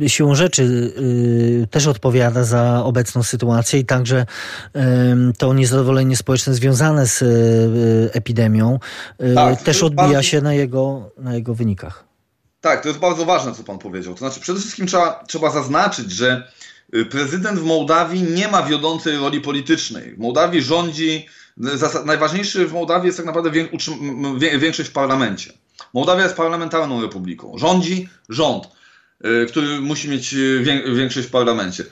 siłą 0.07 0.35
rzeczy 0.35 0.63
y, 0.63 1.67
też 1.71 1.87
odpowiada 1.87 2.43
za 2.43 2.83
obecną 2.83 3.23
sytuację 3.23 3.79
i 3.79 3.85
także 3.85 4.25
to 5.37 5.53
niezadowolenie 5.53 6.17
społeczne 6.17 6.53
związane 6.53 7.07
z 7.07 7.21
y, 7.21 8.09
epidemią 8.13 8.79
tak, 9.35 9.61
też 9.61 9.83
odbija 9.83 10.07
bardzo... 10.07 10.23
się 10.23 10.41
na 10.41 10.53
jego, 10.53 11.09
na 11.17 11.35
jego 11.35 11.53
wynikach. 11.53 12.03
Tak, 12.61 12.81
to 12.81 12.87
jest 12.87 12.99
bardzo 12.99 13.25
ważne, 13.25 13.53
co 13.53 13.63
pan 13.63 13.77
powiedział. 13.77 14.13
To 14.13 14.19
znaczy, 14.19 14.39
przede 14.39 14.59
wszystkim 14.59 14.87
trzeba, 14.87 15.23
trzeba 15.27 15.51
zaznaczyć, 15.51 16.11
że 16.11 16.43
Y, 16.56 16.56
prezydent 17.09 17.59
w 17.59 17.63
Mołdawii 17.63 18.23
nie 18.23 18.47
ma 18.47 18.63
wiodącej 18.63 19.17
roli 19.17 19.41
politycznej. 19.41 20.15
W 20.15 20.19
Mołdawii 20.19 20.61
rządzi, 20.61 21.25
najważniejszy 22.05 22.67
w 22.67 22.73
Mołdawii 22.73 23.05
jest 23.05 23.17
tak 23.17 23.25
naprawdę 23.25 23.51
większość 24.59 24.89
w 24.89 24.93
parlamencie. 24.93 25.53
Mołdawia 25.93 26.23
jest 26.23 26.35
parlamentarną 26.35 27.01
republiką. 27.01 27.53
Rządzi 27.57 28.09
rząd, 28.29 28.67
y, 29.25 29.45
który 29.49 29.81
musi 29.81 30.09
mieć 30.09 30.33
y, 30.33 30.63
większość 30.95 31.27
w 31.27 31.31
parlamencie. 31.31 31.83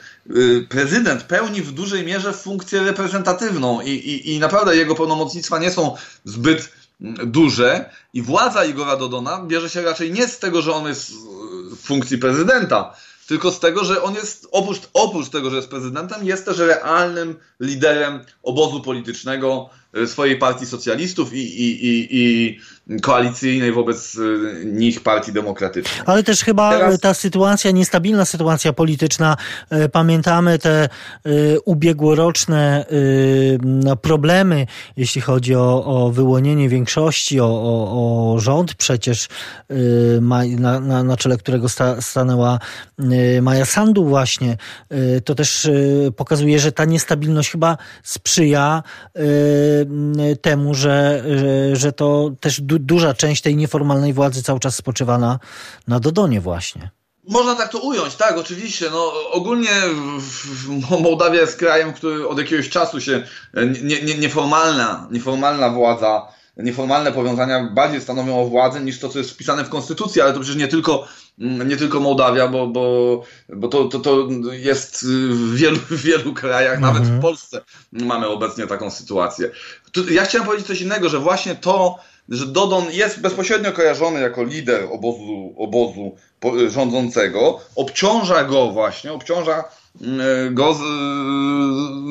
Prezydent 0.68 1.22
pełni 1.22 1.62
w 1.62 1.72
dużej 1.72 2.04
mierze 2.04 2.32
funkcję 2.32 2.80
reprezentatywną 2.80 3.80
i, 3.80 3.90
i, 3.90 4.34
i 4.34 4.38
naprawdę 4.38 4.76
jego 4.76 4.94
pełnomocnictwa 4.94 5.58
nie 5.58 5.70
są 5.70 5.96
zbyt 6.24 6.72
duże 7.26 7.90
i 8.12 8.22
władza 8.22 8.64
Igora 8.64 8.96
Dodona 8.96 9.42
bierze 9.46 9.70
się 9.70 9.82
raczej 9.82 10.12
nie 10.12 10.28
z 10.28 10.38
tego, 10.38 10.62
że 10.62 10.72
on 10.72 10.86
jest 10.86 11.12
w 11.70 11.76
funkcji 11.76 12.18
prezydenta, 12.18 12.94
tylko 13.26 13.52
z 13.52 13.60
tego, 13.60 13.84
że 13.84 14.02
on 14.02 14.14
jest, 14.14 14.48
oprócz, 14.50 14.80
oprócz 14.92 15.28
tego, 15.28 15.50
że 15.50 15.56
jest 15.56 15.68
prezydentem, 15.68 16.26
jest 16.26 16.44
też 16.44 16.58
realnym 16.58 17.36
liderem 17.60 18.20
obozu 18.42 18.80
politycznego 18.80 19.70
e, 19.92 20.06
swojej 20.06 20.38
partii 20.38 20.66
socjalistów 20.66 21.32
i, 21.32 21.38
i, 21.38 21.86
i, 21.86 22.08
i 22.10 22.58
koalicyjnej 23.02 23.72
wobec 23.72 24.18
e, 24.18 24.64
nich 24.64 25.00
partii 25.00 25.32
demokratycznej. 25.32 26.02
Ale 26.06 26.22
też 26.22 26.44
chyba 26.44 26.70
Teraz... 26.70 27.00
ta 27.00 27.14
sytuacja, 27.14 27.70
niestabilna 27.70 28.24
sytuacja 28.24 28.72
polityczna, 28.72 29.36
e, 29.70 29.88
pamiętamy 29.88 30.58
te 30.58 30.88
ubiegłoroczne 31.64 32.86
no, 33.62 33.96
problemy, 33.96 34.66
jeśli 34.96 35.20
chodzi 35.20 35.54
o, 35.54 35.84
o 35.84 36.10
wyłonienie 36.10 36.68
większości, 36.68 37.40
o, 37.40 37.46
o, 37.46 38.34
o 38.34 38.38
rząd 38.38 38.74
przecież, 38.74 39.28
na, 40.58 40.80
na, 40.80 41.02
na 41.02 41.16
czele 41.16 41.36
którego 41.36 41.68
sta, 41.68 42.00
stanęła 42.00 42.58
Maja 43.42 43.64
Sandu 43.64 44.04
właśnie, 44.04 44.56
to 45.24 45.34
też 45.34 45.70
pokazuje, 46.16 46.58
że 46.58 46.72
ta 46.72 46.84
niestabilność 46.84 47.50
chyba 47.50 47.76
sprzyja 48.02 48.82
temu, 50.42 50.74
że, 50.74 51.24
że 51.72 51.92
to 51.92 52.30
też 52.40 52.60
du 52.78 52.96
duża 52.96 53.14
część 53.14 53.42
tej 53.42 53.56
nieformalnej 53.56 54.12
władzy 54.12 54.42
cały 54.42 54.60
czas 54.60 54.76
spoczywa 54.76 55.18
na, 55.18 55.38
na 55.88 56.00
Dodonie 56.00 56.40
właśnie. 56.40 56.90
Można 57.28 57.54
tak 57.54 57.68
to 57.68 57.78
ująć, 57.78 58.14
tak, 58.14 58.38
oczywiście. 58.38 58.90
No, 58.90 59.12
ogólnie 59.30 59.70
Mołdawia 61.02 61.40
jest 61.40 61.56
krajem, 61.56 61.92
który 61.92 62.28
od 62.28 62.38
jakiegoś 62.38 62.68
czasu 62.68 63.00
się 63.00 63.22
nie, 63.82 64.02
nie, 64.02 64.18
nieformalna, 64.18 65.08
nieformalna 65.10 65.70
władza 65.70 66.36
nieformalne 66.56 67.12
powiązania 67.12 67.70
bardziej 67.74 68.00
stanowią 68.00 68.40
o 68.40 68.46
władzy 68.46 68.80
niż 68.80 68.98
to, 68.98 69.08
co 69.08 69.18
jest 69.18 69.30
wpisane 69.30 69.64
w 69.64 69.68
konstytucji, 69.68 70.20
ale 70.20 70.32
to 70.32 70.40
przecież 70.40 70.56
nie 70.56 70.68
tylko, 70.68 71.08
mm, 71.38 71.68
nie 71.68 71.76
tylko 71.76 72.00
Mołdawia, 72.00 72.48
bo, 72.48 72.66
bo, 72.66 73.22
bo 73.48 73.68
to, 73.68 73.84
to, 73.84 73.98
to 73.98 74.28
jest 74.50 75.06
w 75.06 75.54
wielu, 75.54 75.76
w 75.76 76.02
wielu 76.02 76.34
krajach, 76.34 76.80
nawet 76.80 77.02
w 77.02 77.06
mhm. 77.06 77.22
Polsce 77.22 77.60
mamy 77.92 78.28
obecnie 78.28 78.66
taką 78.66 78.90
sytuację. 78.90 79.50
Ja 80.10 80.24
chciałem 80.24 80.46
powiedzieć 80.46 80.66
coś 80.66 80.80
innego, 80.80 81.08
że 81.08 81.18
właśnie 81.18 81.54
to, 81.54 81.98
że 82.28 82.46
Dodon 82.46 82.84
jest 82.90 83.20
bezpośrednio 83.20 83.72
kojarzony 83.72 84.20
jako 84.20 84.44
lider 84.44 84.88
obozu, 84.90 85.54
obozu 85.56 86.16
rządzącego, 86.68 87.60
obciąża 87.76 88.44
go 88.44 88.70
właśnie, 88.70 89.12
obciąża 89.12 89.64
mm, 90.00 90.54
go 90.54 90.74
z, 90.74 90.80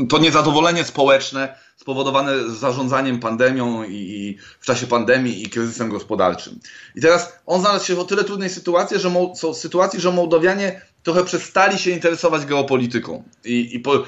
to 0.10 0.18
niezadowolenie 0.18 0.84
społeczne 0.84 1.56
spowodowane 1.78 2.50
zarządzaniem 2.50 3.20
pandemią 3.20 3.84
i, 3.84 3.94
i, 3.94 4.38
w 4.60 4.66
czasie 4.66 4.88
pandemii 4.88 5.44
i 5.44 5.50
kryzysem 5.50 5.90
gospodarczym. 5.90 6.60
I 6.96 7.02
teraz 7.02 7.34
on 7.46 7.62
znalazł 7.62 7.86
się 7.86 7.96
w 7.96 8.00
o 8.00 8.04
tyle 8.04 8.24
trudnej 8.24 8.50
sytuacji, 8.50 9.00
że, 9.00 9.12
są 9.36 9.54
sytuacji, 9.54 10.02
że 10.02 10.12
Mołdowianie 10.12 10.82
trochę 11.04 11.24
przestali 11.24 11.78
się 11.78 11.92
interesować 11.92 12.46
geopolityką. 12.46 13.24
I, 13.44 13.76
i 13.76 13.80
po, 13.80 14.04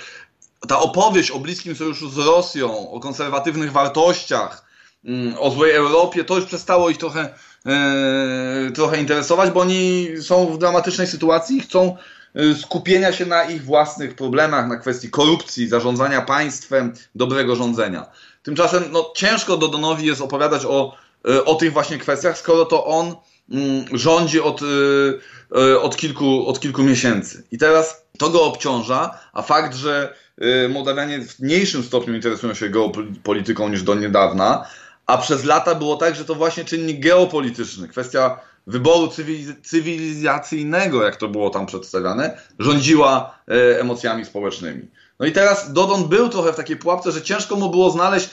ta 0.67 0.79
opowieść 0.79 1.31
o 1.31 1.39
bliskim 1.39 1.75
sojuszu 1.75 2.09
z 2.09 2.17
Rosją, 2.17 2.91
o 2.91 2.99
konserwatywnych 2.99 3.71
wartościach, 3.71 4.66
o 5.39 5.51
złej 5.51 5.71
Europie, 5.71 6.23
to 6.23 6.35
już 6.35 6.45
przestało 6.45 6.89
ich 6.89 6.97
trochę, 6.97 7.29
e, 7.65 8.71
trochę 8.75 8.99
interesować, 8.99 9.51
bo 9.51 9.59
oni 9.59 10.07
są 10.21 10.45
w 10.45 10.57
dramatycznej 10.57 11.07
sytuacji 11.07 11.57
i 11.57 11.61
chcą 11.61 11.97
Y, 12.39 12.55
skupienia 12.55 13.13
się 13.13 13.25
na 13.25 13.43
ich 13.43 13.63
własnych 13.63 14.15
problemach, 14.15 14.67
na 14.67 14.77
kwestii 14.77 15.09
korupcji, 15.09 15.67
zarządzania 15.67 16.21
państwem, 16.21 16.93
dobrego 17.15 17.55
rządzenia. 17.55 18.05
Tymczasem 18.43 18.83
no, 18.91 19.11
ciężko 19.15 19.57
Dodonowi 19.57 20.05
jest 20.05 20.21
opowiadać 20.21 20.65
o, 20.65 20.97
y, 21.29 21.45
o 21.45 21.55
tych 21.55 21.73
właśnie 21.73 21.97
kwestiach, 21.97 22.37
skoro 22.37 22.65
to 22.65 22.85
on 22.85 23.15
mm, 23.51 23.85
rządzi 23.97 24.41
od, 24.41 24.61
od, 25.81 25.97
kilku, 25.97 26.47
od 26.47 26.59
kilku 26.59 26.83
miesięcy. 26.83 27.43
I 27.51 27.57
teraz 27.57 28.05
to 28.17 28.29
go 28.29 28.43
obciąża, 28.43 29.19
a 29.33 29.41
fakt, 29.41 29.75
że 29.75 30.13
Mołdawianie 30.69 31.21
w 31.21 31.39
mniejszym 31.39 31.83
stopniu 31.83 32.15
interesują 32.15 32.53
się 32.53 32.69
geopolityką 32.69 33.69
niż 33.69 33.83
do 33.83 33.95
niedawna, 33.95 34.67
a 35.07 35.17
przez 35.17 35.43
lata 35.43 35.75
było 35.75 35.95
tak, 35.95 36.15
że 36.15 36.25
to 36.25 36.35
właśnie 36.35 36.65
czynnik 36.65 36.99
geopolityczny, 36.99 37.87
kwestia 37.87 38.39
wyboru 38.67 39.11
cywilizacyjnego, 39.63 41.03
jak 41.03 41.15
to 41.15 41.27
było 41.27 41.49
tam 41.49 41.65
przedstawiane, 41.65 42.37
rządziła 42.59 43.39
e, 43.47 43.79
emocjami 43.79 44.25
społecznymi. 44.25 44.87
No 45.19 45.25
i 45.25 45.31
teraz 45.31 45.73
Dodon 45.73 46.07
był 46.07 46.29
trochę 46.29 46.53
w 46.53 46.55
takiej 46.55 46.77
pułapce, 46.77 47.11
że 47.11 47.21
ciężko 47.21 47.55
mu 47.55 47.69
było 47.69 47.91
znaleźć 47.91 48.29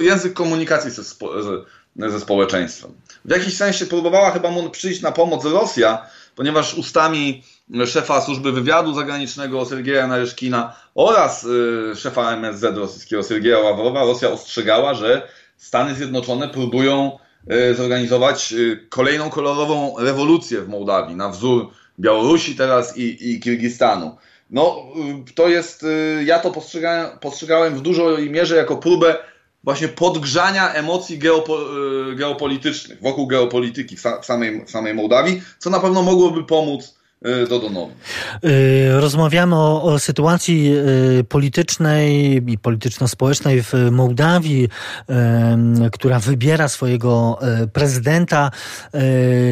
język 0.00 0.32
komunikacji 0.34 0.90
ze, 0.90 1.04
spo, 1.04 1.42
ze, 1.42 2.10
ze 2.10 2.20
społeczeństwem. 2.20 2.90
W 3.24 3.30
jakiś 3.30 3.56
sensie 3.56 3.86
próbowała 3.86 4.30
chyba 4.30 4.50
mu 4.50 4.70
przyjść 4.70 5.02
na 5.02 5.12
pomoc 5.12 5.44
Rosja, 5.44 6.06
ponieważ 6.36 6.74
ustami 6.74 7.42
szefa 7.86 8.20
służby 8.20 8.52
wywiadu 8.52 8.94
zagranicznego 8.94 9.66
Sergieja 9.66 10.06
Naryszkina 10.06 10.76
oraz 10.94 11.44
y, 11.44 11.92
szefa 11.96 12.32
MSZ 12.32 12.76
rosyjskiego 12.76 13.22
Sergieja 13.22 13.58
Ławrowa 13.58 14.04
Rosja 14.04 14.30
ostrzegała, 14.30 14.94
że 14.94 15.28
Stany 15.56 15.94
Zjednoczone 15.94 16.48
próbują 16.48 17.18
E, 17.46 17.74
zorganizować 17.74 18.52
e, 18.52 18.56
kolejną 18.88 19.30
kolorową 19.30 19.94
rewolucję 19.98 20.60
w 20.60 20.68
Mołdawii, 20.68 21.16
na 21.16 21.28
wzór 21.28 21.70
Białorusi 22.00 22.56
teraz 22.56 22.96
i, 22.96 23.30
i 23.30 23.40
Kirgistanu. 23.40 24.16
No, 24.50 24.82
e, 25.28 25.34
to 25.34 25.48
jest, 25.48 25.86
ja 26.24 26.38
to 26.38 26.50
postrzegałem, 26.50 27.18
postrzegałem 27.18 27.74
w 27.74 27.80
dużej 27.80 28.30
mierze 28.30 28.56
jako 28.56 28.76
próbę 28.76 29.16
właśnie 29.64 29.88
podgrzania 29.88 30.72
emocji 30.72 31.18
geopo, 31.18 31.58
geopolitycznych, 32.16 33.02
wokół 33.02 33.26
geopolityki 33.26 33.96
w, 33.96 34.00
samej, 34.22 34.64
w 34.64 34.70
samej 34.70 34.94
Mołdawii, 34.94 35.42
co 35.58 35.70
na 35.70 35.80
pewno 35.80 36.02
mogłoby 36.02 36.44
pomóc 36.44 36.98
Dodonowi. 37.48 37.92
E, 38.42 39.00
rozmawiamy 39.00 39.54
o, 39.54 39.82
o, 39.82 39.98
sytuacji 39.98 40.72
e, 41.20 41.24
politycznej 41.24 42.36
i 42.52 42.58
polityczno-społecznej 42.58 43.62
w 43.62 43.72
Mołdawii, 43.90 44.68
która 45.92 46.18
wybiera 46.18 46.68
swojego 46.68 47.38
prezydenta. 47.72 48.50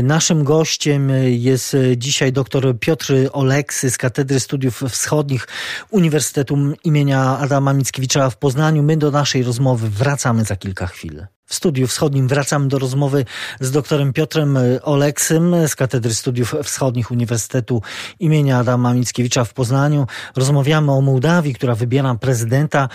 Naszym 0.03 0.45
gościem 0.45 1.11
jest 1.25 1.77
dzisiaj 1.97 2.33
dr 2.33 2.79
Piotr 2.81 3.15
Oleksy 3.33 3.91
z 3.91 3.99
Katedry 3.99 4.41
Studiów 4.41 4.83
Wschodnich 4.89 5.49
Uniwersytetu 5.91 6.57
imienia 6.85 7.39
Adama 7.39 7.73
Mickiewicza 7.73 8.31
w 8.31 8.37
Poznaniu. 8.37 8.83
My 8.83 8.97
do 8.97 9.11
naszej 9.11 9.43
rozmowy 9.43 9.91
wracamy 9.91 10.45
za 10.45 10.57
kilka 10.57 10.87
chwil. 10.87 11.27
W 11.55 11.57
Studiu 11.57 11.87
Wschodnim 11.87 12.29
wracam 12.29 12.69
do 12.69 12.79
rozmowy 12.79 13.25
z 13.61 13.71
doktorem 13.71 14.13
Piotrem 14.13 14.59
Oleksym 14.83 15.55
z 15.69 15.77
Katedry 15.77 16.15
Studiów 16.15 16.55
Wschodnich 16.63 17.11
Uniwersytetu 17.11 17.83
imienia 18.21 18.59
Adama 18.59 18.95
Mickiewicza 18.95 19.45
w 19.45 19.55
Poznaniu. 19.55 20.07
Rozmawiamy 20.37 20.93
o 20.93 21.01
Mołdawii, 21.01 21.55
która 21.55 21.75
wybiera 21.75 22.15
prezydenta. 22.15 22.89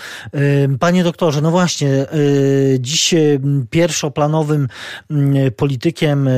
Panie 0.80 1.04
doktorze, 1.04 1.40
no 1.40 1.50
właśnie, 1.50 2.06
y, 2.14 2.78
dziś 2.80 3.14
y, 3.14 3.40
pierwszoplanowym 3.70 4.68
y, 5.10 5.50
politykiem 5.50 6.28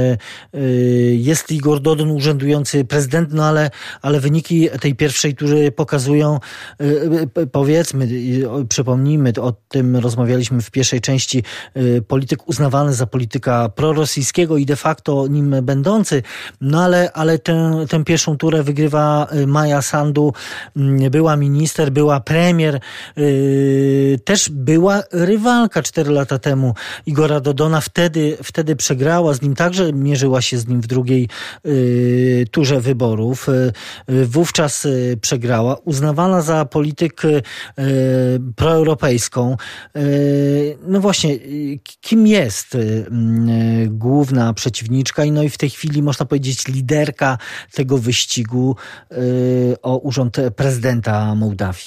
jest 1.13 1.51
Igor 1.51 1.81
Dodon, 1.81 2.11
urzędujący 2.11 2.85
prezydent, 2.85 3.33
no 3.33 3.45
ale, 3.45 3.71
ale 4.03 4.21
wyniki 4.21 4.69
tej 4.81 4.95
pierwszej 4.95 5.35
tury 5.35 5.73
pokazują, 5.73 6.41
powiedzmy, 7.53 8.09
przypomnijmy, 8.69 9.33
o 9.41 9.53
tym 9.69 9.97
rozmawialiśmy 9.97 10.63
w 10.63 10.71
pierwszej 10.71 11.01
części 11.01 11.45
polityk 12.13 12.49
uznawany 12.49 12.95
za 12.95 13.07
polityka 13.07 13.69
prorosyjskiego 13.69 14.57
i 14.57 14.67
de 14.67 14.77
facto 14.77 15.27
nim 15.27 15.57
będący, 15.63 16.23
no 16.61 16.85
ale, 16.85 17.13
ale 17.13 17.39
tę, 17.39 17.85
tę 17.89 18.05
pierwszą 18.05 18.37
turę 18.37 18.63
wygrywa 18.63 19.29
Maja 19.47 19.83
Sandu, 19.83 20.33
mm, 20.77 21.11
była 21.11 21.37
minister, 21.37 21.91
była 21.91 22.21
premier, 22.21 22.81
też 24.25 24.49
była 24.51 25.03
rywalka 25.13 25.83
cztery 25.83 26.11
lata 26.11 26.39
temu 26.39 26.75
Igora 27.07 27.41
Dodona, 27.41 27.81
wtedy, 27.81 28.37
wtedy 28.43 28.77
przegrała 28.77 29.35
z 29.35 29.43
nim, 29.43 29.55
także 29.55 29.93
mierzyła 29.93 30.43
się 30.43 30.59
z 30.59 30.69
nim 30.69 30.81
w 30.81 30.87
drugiej 30.87 31.29
turze 32.51 32.81
wyborów. 32.81 33.47
Wówczas 34.09 34.87
przegrała, 35.21 35.77
uznawana 35.85 36.41
za 36.43 36.65
polityk 36.65 37.23
proeuropejską. 38.57 39.57
No 40.87 41.01
właśnie, 41.01 41.39
kim 42.03 42.27
jest 42.27 42.77
główna 43.87 44.55
przeciwniczka 44.55 45.25
i 45.25 45.33
no 45.33 45.43
i 45.43 45.49
w 45.51 45.59
tej 45.59 45.71
chwili 45.71 46.03
można 46.03 46.27
powiedzieć 46.27 46.69
liderka 46.69 47.39
tego 47.73 47.99
wyścigu 47.99 48.77
o 49.83 49.99
urząd 49.99 50.37
prezydenta 50.57 51.35
Mołdawii? 51.35 51.87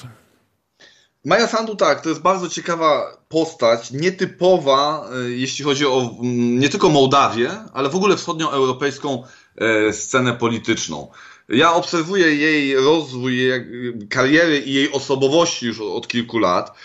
Maja 1.25 1.47
Sandu 1.47 1.75
tak, 1.75 2.01
to 2.01 2.09
jest 2.09 2.21
bardzo 2.21 2.49
ciekawa 2.49 3.17
postać, 3.29 3.91
nietypowa, 3.91 5.09
jeśli 5.27 5.65
chodzi 5.65 5.85
o 5.85 6.11
nie 6.21 6.69
tylko 6.69 6.89
Mołdawię, 6.89 7.51
ale 7.73 7.89
w 7.89 7.95
ogóle 7.95 8.17
wschodnioeuropejską 8.17 9.23
scenę 9.91 10.33
polityczną. 10.33 11.11
Ja 11.49 11.73
obserwuję 11.73 12.35
jej 12.35 12.75
rozwój, 12.75 13.37
jej 13.37 13.63
kariery 14.09 14.59
i 14.59 14.73
jej 14.73 14.91
osobowości 14.91 15.65
już 15.65 15.81
od 15.81 16.07
kilku 16.07 16.39
lat 16.39 16.77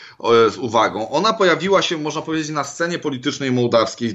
z 0.51 0.57
uwagą. 0.59 1.11
Ona 1.11 1.33
pojawiła 1.33 1.83
się, 1.83 1.99
można 1.99 2.23
powiedzieć, 2.23 2.49
na 2.51 2.65
scenie 2.65 2.99
politycznej 2.99 3.53
mołdawskiej 3.53 4.15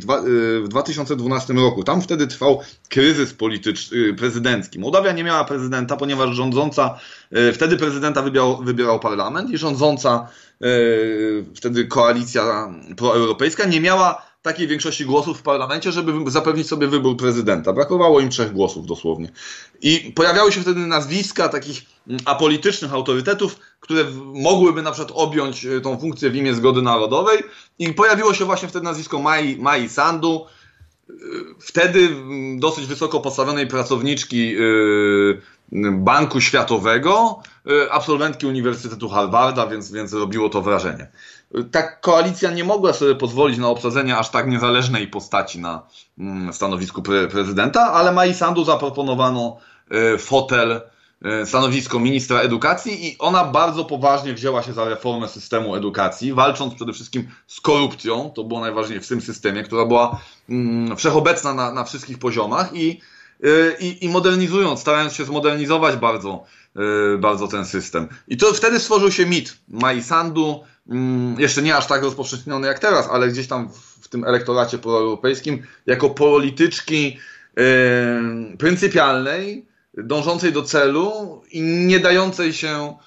w 0.63 0.67
2012 0.67 1.53
y, 1.53 1.55
roku. 1.55 1.83
Tam 1.83 2.01
wtedy 2.01 2.27
trwał 2.27 2.61
kryzys 2.89 3.33
polityczny, 3.33 3.97
y, 3.97 4.13
prezydencki. 4.13 4.79
Mołdawia 4.79 5.11
nie 5.11 5.23
miała 5.23 5.43
prezydenta, 5.43 5.97
ponieważ 5.97 6.35
rządząca, 6.35 6.99
y, 7.49 7.53
wtedy 7.53 7.77
prezydenta 7.77 8.21
wybierał, 8.21 8.57
wybierał 8.63 8.99
parlament 8.99 9.49
i 9.49 9.57
rządząca 9.57 10.27
wtedy 11.55 11.87
koalicja 11.87 12.73
proeuropejska 12.97 13.65
nie 13.65 13.81
miała 13.81 14.34
takiej 14.45 14.67
większości 14.67 15.05
głosów 15.05 15.39
w 15.39 15.41
parlamencie, 15.41 15.91
żeby 15.91 16.31
zapewnić 16.31 16.67
sobie 16.67 16.87
wybór 16.87 17.17
prezydenta. 17.17 17.73
Brakowało 17.73 18.19
im 18.19 18.29
trzech 18.29 18.51
głosów 18.51 18.85
dosłownie. 18.85 19.31
I 19.81 20.13
pojawiały 20.15 20.51
się 20.51 20.61
wtedy 20.61 20.79
nazwiska 20.79 21.49
takich 21.49 21.81
mm, 22.07 22.19
apolitycznych 22.25 22.93
autorytetów, 22.93 23.59
które 23.79 24.03
mogłyby 24.33 24.81
na 24.81 24.91
przykład 24.91 25.11
objąć 25.17 25.65
e, 25.65 25.81
tą 25.81 25.97
funkcję 25.99 26.29
w 26.29 26.35
imię 26.35 26.53
zgody 26.53 26.81
narodowej. 26.81 27.39
I 27.79 27.93
pojawiło 27.93 28.33
się 28.33 28.45
właśnie 28.45 28.67
wtedy 28.67 28.85
nazwisko 28.85 29.19
Mai, 29.19 29.57
Mai 29.57 29.89
Sandu, 29.89 30.45
e, 31.09 31.13
wtedy 31.59 31.99
mm, 31.99 32.59
dosyć 32.59 32.85
wysoko 32.85 33.19
postawionej 33.19 33.67
pracowniczki 33.67 34.55
e, 34.55 34.61
Banku 35.91 36.41
Światowego, 36.41 37.39
absolwentki 37.91 38.45
Uniwersytetu 38.45 39.09
Harvarda, 39.09 39.67
więc, 39.67 39.91
więc 39.91 40.13
robiło 40.13 40.49
to 40.49 40.61
wrażenie 40.61 41.07
ta 41.71 41.83
koalicja 41.83 42.51
nie 42.51 42.63
mogła 42.63 42.93
sobie 42.93 43.15
pozwolić 43.15 43.57
na 43.57 43.67
obsadzenie 43.67 44.17
aż 44.17 44.29
tak 44.29 44.47
niezależnej 44.47 45.07
postaci 45.07 45.59
na 45.59 45.87
mm, 46.19 46.53
stanowisku 46.53 47.01
pre 47.01 47.27
prezydenta, 47.27 47.81
ale 47.81 48.11
Mai 48.11 48.33
Sandu 48.33 48.65
zaproponowano 48.65 49.57
e, 49.91 50.17
fotel, 50.17 50.81
e, 51.21 51.45
stanowisko 51.45 51.99
ministra 51.99 52.39
edukacji 52.39 53.07
i 53.07 53.17
ona 53.19 53.43
bardzo 53.43 53.85
poważnie 53.85 54.33
wzięła 54.33 54.63
się 54.63 54.73
za 54.73 54.85
reformę 54.85 55.27
systemu 55.27 55.75
edukacji, 55.75 56.33
walcząc 56.33 56.73
przede 56.73 56.93
wszystkim 56.93 57.27
z 57.47 57.61
korupcją, 57.61 58.31
to 58.35 58.43
było 58.43 58.59
najważniejsze 58.59 59.05
w 59.05 59.07
tym 59.07 59.21
systemie, 59.21 59.63
która 59.63 59.85
była 59.85 60.19
mm, 60.49 60.97
wszechobecna 60.97 61.53
na, 61.53 61.71
na 61.71 61.83
wszystkich 61.83 62.19
poziomach 62.19 62.73
i, 62.73 63.01
e, 63.43 63.47
i, 63.79 64.05
i 64.05 64.09
modernizując, 64.09 64.79
starając 64.79 65.13
się 65.13 65.25
zmodernizować 65.25 65.95
bardzo, 65.95 66.43
bardzo 67.19 67.47
ten 67.47 67.65
system. 67.65 68.07
I 68.27 68.37
to 68.37 68.53
wtedy 68.53 68.79
stworzył 68.79 69.11
się 69.11 69.25
mit 69.25 69.57
Mai 69.67 70.03
Sandu, 70.03 70.63
jeszcze 71.37 71.61
nie 71.61 71.75
aż 71.75 71.87
tak 71.87 72.03
rozpowszechniony 72.03 72.67
jak 72.67 72.79
teraz, 72.79 73.07
ale 73.11 73.27
gdzieś 73.27 73.47
tam 73.47 73.69
w 74.01 74.07
tym 74.07 74.23
elektoracie 74.23 74.77
proeuropejskim, 74.77 75.63
jako 75.85 76.09
polityczki 76.09 77.19
pryncypialnej, 78.57 79.65
dążącej 79.93 80.53
do 80.53 80.63
celu 80.63 81.41
i 81.51 81.61
nie 81.61 81.99
dającej 81.99 82.53
się, 82.53 82.97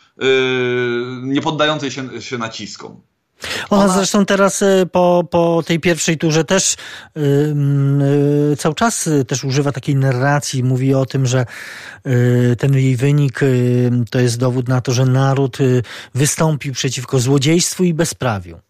nie 1.22 1.40
poddającej 1.40 1.90
się, 1.90 2.22
się 2.22 2.38
naciskom. 2.38 3.00
Ona, 3.70 3.85
Ona 3.85 3.94
zresztą 3.94 4.27
teraz 4.27 4.62
y, 4.62 4.88
po, 4.92 5.24
po 5.31 5.62
tej 5.66 5.81
pierwszej 5.81 6.18
turze 6.18 6.44
też 6.44 6.77
yy, 7.16 7.22
yy, 8.51 8.57
cały 8.57 8.74
czas 8.74 9.07
y, 9.07 9.24
też 9.24 9.44
używa 9.44 9.72
takiej 9.72 9.96
narracji, 9.96 10.64
mówi 10.64 10.94
o 10.94 11.07
tym, 11.07 11.27
że 11.27 11.46
yy, 12.05 12.57
ten 12.59 12.74
jej 12.74 12.96
wynik 12.96 13.42
y, 13.42 13.90
to 14.11 14.20
jest 14.20 14.38
dowód 14.38 14.68
na 14.68 14.81
to, 14.81 14.92
że 14.92 15.07
naród 15.07 15.59
wystąpił 16.14 16.72
przeciwko 16.72 17.18
złodziejstwu 17.18 17.85
i 17.85 17.94
bezprawiu. 17.94 18.61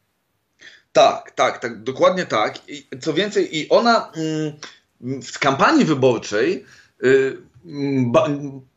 Tak, 0.92 1.30
tak, 1.30 1.58
tak, 1.58 1.82
dokładnie 1.82 2.26
tak. 2.26 2.68
I 2.68 2.86
co 3.00 3.14
więcej, 3.14 3.58
i 3.58 3.68
ona 3.68 4.12
mm, 4.16 5.22
w 5.22 5.38
kampanii 5.38 5.84
wyborczej 5.84 6.64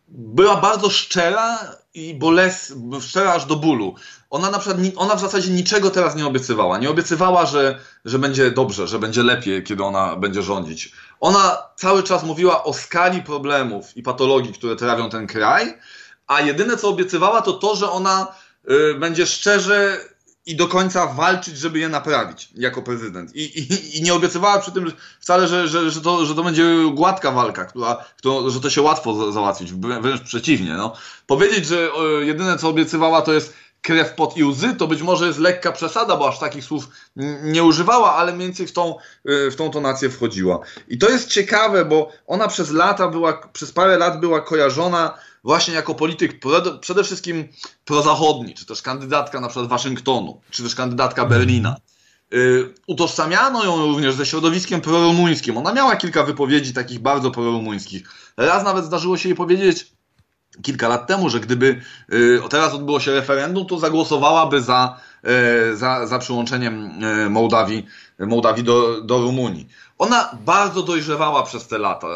była 0.08 0.62
bardzo 0.62 0.90
szczera 0.90 1.76
i 1.94 2.16
boles, 2.16 2.74
szczera 3.02 3.34
aż 3.34 3.46
do 3.46 3.56
bólu. 3.56 3.96
Ona 4.32 4.52
na 4.52 4.60
przykład, 4.60 4.78
ona 4.96 5.16
w 5.16 5.20
zasadzie 5.20 5.52
niczego 5.52 5.90
teraz 5.90 6.16
nie 6.16 6.28
obiecywała. 6.28 6.78
Nie 6.78 6.90
obiecywała, 6.90 7.46
że, 7.46 7.80
że 8.06 8.20
będzie 8.20 8.52
dobrze, 8.52 8.88
że 8.88 9.00
będzie 9.00 9.24
lepiej, 9.24 9.64
kiedy 9.64 9.84
ona 9.84 10.16
będzie 10.16 10.42
rządzić. 10.42 10.92
Ona 11.20 11.58
cały 11.76 12.04
czas 12.04 12.24
mówiła 12.24 12.64
o 12.64 12.74
skali 12.74 13.22
problemów 13.22 13.98
i 13.98 14.04
patologii, 14.04 14.54
które 14.54 14.76
trawią 14.76 15.10
ten 15.10 15.28
kraj, 15.28 15.78
a 16.28 16.42
jedyne 16.42 16.78
co 16.78 16.90
obiecywała 16.90 17.42
to 17.42 17.54
to, 17.54 17.76
że 17.76 17.92
ona 17.92 18.28
y, 18.72 18.94
będzie 18.94 19.26
szczerze 19.26 19.98
i 20.46 20.56
do 20.56 20.68
końca 20.68 21.08
walczyć, 21.08 21.58
żeby 21.58 21.80
je 21.80 21.90
naprawić 21.90 22.50
jako 22.56 22.82
prezydent. 22.82 23.36
I, 23.36 23.60
i, 23.60 23.98
i 23.98 24.02
nie 24.02 24.14
obiecywała 24.14 24.60
przy 24.60 24.72
tym 24.72 24.92
wcale, 25.20 25.48
że, 25.48 25.68
że, 25.68 25.92
że, 25.92 26.02
to, 26.02 26.26
że 26.26 26.36
to 26.36 26.44
będzie 26.44 26.66
gładka 26.94 27.32
walka, 27.32 27.66
która, 27.66 28.06
która, 28.18 28.50
że 28.50 28.60
to 28.60 28.70
się 28.70 28.82
łatwo 28.82 29.32
załatwić, 29.32 29.74
wręcz 29.74 30.22
przeciwnie. 30.22 30.74
No. 30.74 30.94
Powiedzieć, 31.28 31.66
że 31.66 31.90
jedyne 32.22 32.58
co 32.58 32.70
obiecywała 32.70 33.22
to 33.22 33.34
jest 33.34 33.54
krew, 33.82 34.14
pot 34.14 34.38
i 34.38 34.44
łzy, 34.44 34.76
to 34.76 34.88
być 34.88 35.02
może 35.02 35.28
jest 35.28 35.40
lekka 35.40 35.72
przesada, 35.72 36.18
bo 36.18 36.30
aż 36.30 36.40
takich 36.40 36.64
słów 36.64 36.88
nie 37.44 37.64
używała, 37.64 38.16
ale 38.16 38.34
mniej 38.34 38.48
więcej 38.48 38.68
w 38.68 38.74
tą, 38.74 38.96
y, 39.30 39.52
w 39.52 39.56
tą 39.56 39.72
tonację 39.72 40.10
wchodziła. 40.10 40.60
I 40.88 40.98
to 40.98 41.10
jest 41.10 41.30
ciekawe, 41.30 41.86
bo 41.86 42.12
ona 42.28 42.48
przez 42.48 42.72
lata 42.72 43.08
była, 43.08 43.48
przez 43.54 43.72
parę 43.72 43.98
lat 43.98 44.20
była 44.20 44.42
kojarzona 44.42 45.18
właśnie 45.44 45.74
jako 45.74 45.96
polityk 45.96 46.40
przede 46.82 47.04
wszystkim 47.04 47.48
prozachodni, 47.86 48.54
czy 48.54 48.66
też 48.66 48.82
kandydatka 48.82 49.40
na 49.40 49.48
przykład 49.48 49.70
Waszyngtonu, 49.70 50.42
czy 50.50 50.64
też 50.64 50.76
kandydatka 50.76 51.26
Berlina. 51.26 51.76
Y, 52.34 52.74
utożsamiano 52.88 53.64
ją 53.66 53.78
również 53.78 54.16
ze 54.16 54.26
środowiskiem 54.26 54.82
prorumuńskim. 54.82 55.58
Ona 55.58 55.74
miała 55.74 55.96
kilka 55.96 56.24
wypowiedzi 56.24 56.74
takich 56.74 57.00
bardzo 57.00 57.32
prorumuńskich. 57.32 58.04
Raz 58.38 58.64
nawet 58.64 58.86
zdarzyło 58.86 59.18
się 59.18 59.30
jej 59.30 59.36
powiedzieć 59.36 59.92
kilka 60.62 60.88
lat 60.88 61.08
temu, 61.08 61.30
że 61.30 61.40
gdyby 61.40 61.82
y, 62.14 62.40
teraz 62.50 62.74
odbyło 62.74 63.00
się 63.00 63.12
referendum, 63.12 63.66
to 63.66 63.80
zagłosowałaby 63.80 64.62
za, 64.62 64.98
y, 65.72 65.78
za, 65.78 66.08
za 66.08 66.20
przyłączeniem 66.20 66.92
Mołdawii, 67.30 67.86
Mołdawii 68.20 68.64
do, 68.64 69.02
do 69.02 69.18
Rumunii. 69.18 69.68
Ona 69.98 70.38
bardzo 70.46 70.82
dojrzewała 70.82 71.44
przez 71.44 71.68
te 71.68 71.78
lata. 71.78 72.08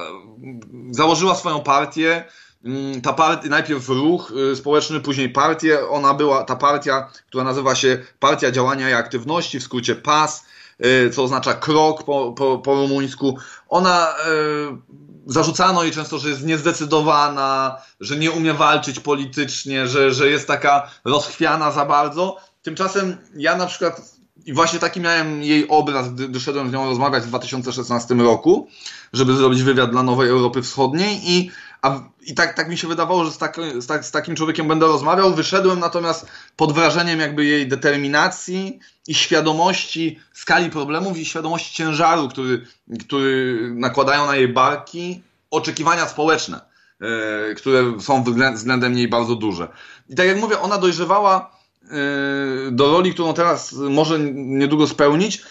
Założyła 0.91 1.35
swoją 1.35 1.61
partię, 1.61 2.25
Mm, 2.65 3.01
ta 3.01 3.13
partia, 3.13 3.49
najpierw 3.49 3.89
ruch 3.89 4.31
y, 4.51 4.55
społeczny, 4.55 4.99
później 4.99 5.29
partię. 5.29 5.89
Ona 5.89 6.13
była, 6.13 6.43
ta 6.43 6.55
partia, 6.55 7.09
która 7.27 7.43
nazywa 7.43 7.75
się 7.75 8.03
Partia 8.19 8.51
Działania 8.51 8.89
i 8.89 8.93
Aktywności, 8.93 9.59
w 9.59 9.63
skrócie 9.63 9.95
PAS, 9.95 10.45
co 11.13 11.23
oznacza 11.23 11.53
krok 11.53 12.03
po, 12.03 12.31
po, 12.31 12.57
po 12.57 12.75
rumuńsku. 12.75 13.37
Ona 13.69 14.07
y, 14.09 15.05
zarzucano 15.25 15.83
jej 15.83 15.91
często, 15.91 16.19
że 16.19 16.29
jest 16.29 16.45
niezdecydowana, 16.45 17.77
że 17.99 18.17
nie 18.17 18.31
umie 18.31 18.53
walczyć 18.53 18.99
politycznie, 18.99 19.87
że, 19.87 20.13
że 20.13 20.29
jest 20.29 20.47
taka 20.47 20.89
rozchwiana 21.05 21.71
za 21.71 21.85
bardzo. 21.85 22.37
Tymczasem 22.61 23.17
ja 23.35 23.55
na 23.55 23.65
przykład, 23.65 24.15
i 24.45 24.53
właśnie 24.53 24.79
taki 24.79 25.01
miałem 25.01 25.43
jej 25.43 25.67
obraz, 25.67 26.09
gdy, 26.09 26.29
gdy 26.29 26.39
z 26.39 26.71
nią 26.71 26.85
rozmawiać 26.85 27.23
w 27.23 27.27
2016 27.27 28.15
roku, 28.15 28.67
żeby 29.13 29.35
zrobić 29.35 29.63
wywiad 29.63 29.91
dla 29.91 30.03
Nowej 30.03 30.29
Europy 30.29 30.61
Wschodniej 30.61 31.31
i 31.31 31.51
a, 31.85 32.09
I 32.21 32.33
tak, 32.33 32.53
tak 32.53 32.69
mi 32.69 32.77
się 32.77 32.87
wydawało, 32.87 33.25
że 33.25 33.31
z, 33.31 33.37
tak, 33.37 33.57
z, 33.79 33.87
tak, 33.87 34.05
z 34.05 34.11
takim 34.11 34.35
człowiekiem 34.35 34.67
będę 34.67 34.85
rozmawiał. 34.85 35.33
Wyszedłem 35.33 35.79
natomiast 35.79 36.25
pod 36.55 36.73
wrażeniem 36.73 37.19
jakby 37.19 37.45
jej 37.45 37.67
determinacji 37.67 38.79
i 39.07 39.13
świadomości 39.13 40.19
skali 40.33 40.69
problemów 40.69 41.17
i 41.17 41.25
świadomości 41.25 41.75
ciężaru, 41.75 42.29
który, 42.29 42.65
który 42.99 43.59
nakładają 43.75 44.25
na 44.25 44.35
jej 44.35 44.47
barki 44.47 45.21
oczekiwania 45.51 46.07
społeczne, 46.07 46.59
yy, 46.99 47.55
które 47.55 47.99
są 47.99 48.23
względem 48.53 48.95
niej 48.95 49.07
bardzo 49.07 49.35
duże. 49.35 49.67
I 50.09 50.15
tak 50.15 50.27
jak 50.27 50.37
mówię, 50.37 50.59
ona 50.59 50.77
dojrzewała 50.77 51.51
yy, 51.83 52.71
do 52.71 52.91
roli, 52.91 53.13
którą 53.13 53.33
teraz 53.33 53.71
może 53.71 54.19
niedługo 54.33 54.87
spełnić, 54.87 55.41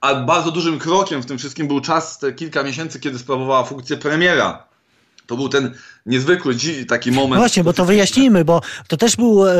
a 0.00 0.14
bardzo 0.14 0.50
dużym 0.50 0.78
krokiem 0.78 1.22
w 1.22 1.26
tym 1.26 1.38
wszystkim 1.38 1.68
był 1.68 1.80
czas, 1.80 2.18
te 2.18 2.32
kilka 2.32 2.62
miesięcy, 2.62 3.00
kiedy 3.00 3.18
sprawowała 3.18 3.64
funkcję 3.64 3.96
premiera 3.96 4.69
to 5.30 5.36
był 5.36 5.48
ten 5.48 5.74
niezwykły 6.06 6.54
taki 6.88 7.12
moment. 7.12 7.30
No 7.30 7.38
właśnie, 7.38 7.64
bo 7.64 7.72
to 7.72 7.84
wyjaśnijmy, 7.84 8.44
bo 8.44 8.60
to 8.88 8.96
też 8.96 9.16
była 9.16 9.50
e, 9.50 9.54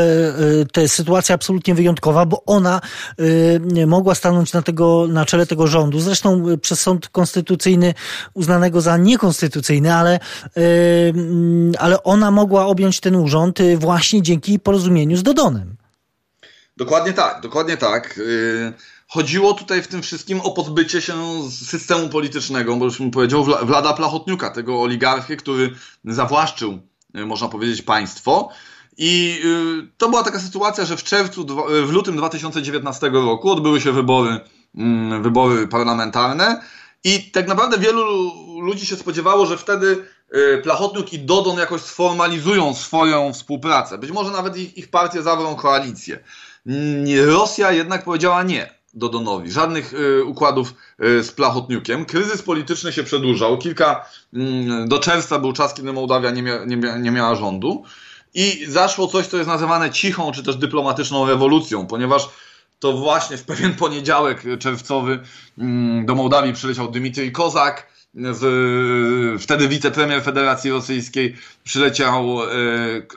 e, 0.77 0.89
sytuacja 0.89 1.35
absolutnie 1.35 1.75
wyjątkowa, 1.75 2.27
bo 2.27 2.43
ona 2.47 2.81
e, 3.79 3.87
mogła 3.87 4.15
stanąć 4.15 4.53
na, 4.53 4.63
tego, 4.63 5.07
na 5.09 5.27
czele 5.27 5.47
tego 5.47 5.67
rządu. 5.67 6.01
Zresztą 6.01 6.49
e, 6.49 6.59
przez 6.59 6.81
sąd 6.81 7.09
konstytucyjny 7.09 7.95
uznanego 8.35 8.81
za 8.81 8.97
niekonstytucyjny, 8.97 9.95
ale, 9.95 10.15
e, 10.15 10.21
mm, 11.09 11.73
ale 11.79 12.03
ona 12.03 12.31
mogła 12.31 12.67
objąć 12.67 13.01
ten 13.01 13.17
urząd 13.17 13.59
właśnie 13.77 14.23
dzięki 14.23 14.59
porozumieniu 14.59 15.17
z 15.17 15.23
Dodonem. 15.23 15.77
Dokładnie 16.77 17.13
tak, 17.13 17.41
dokładnie 17.43 17.77
tak. 17.77 18.21
Chodziło 19.13 19.55
tutaj 19.55 19.83
w 19.83 19.89
tym 19.89 20.03
wszystkim 20.03 20.41
o 20.41 20.51
pozbycie 20.51 21.03
się 21.03 21.15
systemu 21.51 22.09
politycznego, 22.09 22.77
bo 22.77 22.85
już 22.85 22.99
bym 22.99 23.11
powiedział, 23.11 23.45
Wlada 23.45 23.93
Plachotniuka, 23.93 24.51
tego 24.51 24.83
oligarchy, 24.83 25.37
który 25.37 25.75
zawłaszczył, 26.05 26.79
e, 27.15 27.27
można 27.27 27.49
powiedzieć, 27.49 27.83
państwo. 27.83 28.49
I 28.97 29.43
e, 29.45 29.87
to 29.99 30.09
była 30.09 30.23
taka 30.23 30.41
sytuacja, 30.41 30.85
że 30.85 30.97
w 30.97 31.05
czerwcu, 31.05 31.43
e, 31.43 31.83
w 31.87 31.91
lutym 31.91 32.17
2019 32.17 33.11
roku 33.11 33.51
odbyły 33.51 33.81
się 33.81 33.93
wybory, 33.93 34.41
mm, 34.75 35.23
wybory 35.23 35.69
parlamentarne 35.69 36.63
i 37.05 37.31
tak 37.31 37.49
naprawdę 37.49 37.79
wielu 37.79 38.05
ludzi 38.61 38.87
się 38.87 38.97
spodziewało, 38.97 39.47
że 39.47 39.59
wtedy 39.59 40.05
Plachotniuk 40.63 41.13
i 41.13 41.19
Dodon 41.19 41.59
jakoś 41.59 41.81
sformalizują 41.81 42.75
swoją 42.75 43.33
współpracę. 43.33 43.99
Być 43.99 44.11
może 44.11 44.31
nawet 44.31 44.57
ich, 44.57 44.79
ich 44.79 44.91
partie 44.91 45.23
zawrą 45.23 45.55
koalicję. 45.55 46.25
Rosja 47.27 47.73
jednak 47.73 48.05
powiedziała 48.05 48.43
nie. 48.43 48.80
Dodonowi. 48.95 49.51
Żadnych 49.51 49.95
y, 49.95 50.25
układów 50.25 50.75
y, 51.05 51.23
z 51.23 51.33
Plachotniukiem. 51.33 52.05
Kryzys 52.05 52.43
polityczny 52.43 52.93
się 52.93 53.05
przedłużał. 53.05 53.59
Kilka, 53.59 54.05
y, 54.35 54.39
do 54.89 54.99
czerwca 54.99 55.39
był 55.39 55.53
czas, 55.53 55.75
kiedy 55.75 55.93
Mołdawia 55.93 56.31
nie, 56.31 56.43
mia, 56.43 56.65
nie, 56.65 56.77
nie 57.01 57.11
miała 57.11 57.37
rządu. 57.37 57.85
I 58.35 58.67
zaszło 58.69 59.07
coś, 59.07 59.27
co 59.27 59.37
jest 59.37 59.49
nazywane 59.49 59.91
cichą, 59.91 60.33
czy 60.33 60.43
też 60.43 60.57
dyplomatyczną 60.57 61.27
rewolucją, 61.27 61.87
ponieważ 61.87 62.29
to 62.79 62.93
właśnie 62.93 63.37
w 63.37 63.45
pewien 63.45 63.75
poniedziałek 63.75 64.43
czerwcowy 64.59 65.21
mm, 65.59 66.07
do 66.07 66.15
Mołdawii 66.15 66.53
przyleciał 66.53 66.91
Dmitrij 66.91 67.33
Kozak, 67.33 67.87
z, 68.15 69.43
wtedy 69.43 69.69
wicepremier 69.69 70.23
Federacji 70.23 70.71
Rosyjskiej, 70.71 71.37
przyleciał 71.65 72.39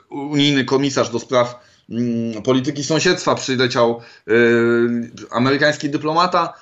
unijny 0.08 0.64
komisarz 0.64 1.08
do 1.08 1.18
spraw 1.18 1.60
polityki 2.44 2.84
sąsiedztwa 2.84 3.34
przyleciał 3.34 4.00
y, 4.28 5.10
amerykański 5.30 5.90
dyplomata. 5.90 6.54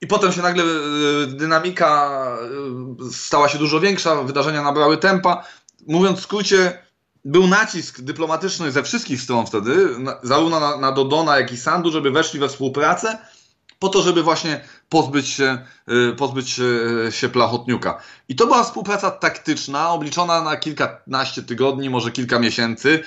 I 0.00 0.06
potem 0.06 0.32
się 0.32 0.42
nagle 0.42 0.64
y, 0.64 1.26
dynamika 1.26 2.10
y, 3.08 3.12
stała 3.12 3.48
się 3.48 3.58
dużo 3.58 3.80
większa, 3.80 4.22
wydarzenia 4.22 4.62
nabrały 4.62 4.96
tempa. 4.96 5.44
Mówiąc 5.86 6.18
w 6.18 6.22
skrócie, 6.22 6.78
był 7.24 7.46
nacisk 7.46 8.00
dyplomatyczny 8.00 8.72
ze 8.72 8.82
wszystkich 8.82 9.20
stron 9.20 9.46
wtedy, 9.46 9.88
zarówno 10.22 10.60
na, 10.60 10.76
na 10.76 10.92
Dodona, 10.92 11.38
jak 11.38 11.52
i 11.52 11.56
Sandu, 11.56 11.92
żeby 11.92 12.10
weszli 12.10 12.40
we 12.40 12.48
współpracę, 12.48 13.18
po 13.78 13.88
to, 13.88 14.02
żeby 14.02 14.22
właśnie 14.22 14.64
pozbyć 14.88 15.28
się, 15.28 15.58
pozbyć 16.16 16.50
się, 17.10 17.28
Plachotniuka. 17.32 18.02
I 18.28 18.36
to 18.36 18.46
była 18.46 18.64
współpraca 18.64 19.10
taktyczna, 19.10 19.90
obliczona 19.90 20.42
na 20.42 20.56
kilkanaście 20.56 21.42
tygodni, 21.42 21.90
może 21.90 22.10
kilka 22.10 22.38
miesięcy. 22.38 23.02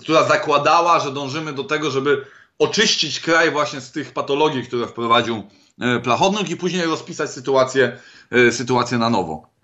Która 0.00 0.24
zakładała, 0.28 1.00
że 1.00 1.12
dążymy 1.12 1.52
do 1.52 1.64
tego, 1.64 1.90
żeby 1.90 2.26
oczyścić 2.58 3.20
kraj 3.20 3.50
właśnie 3.50 3.80
z 3.80 3.92
tych 3.92 4.12
patologii, 4.12 4.62
które 4.62 4.86
wprowadził 4.86 5.42
e, 5.80 6.00
Plachodnik 6.00 6.50
i 6.50 6.56
później 6.56 6.84
rozpisać 6.84 7.30
sytuację, 7.30 7.98
e, 8.30 8.52
sytuację 8.52 8.98
na 8.98 9.10
nowo. 9.10 9.54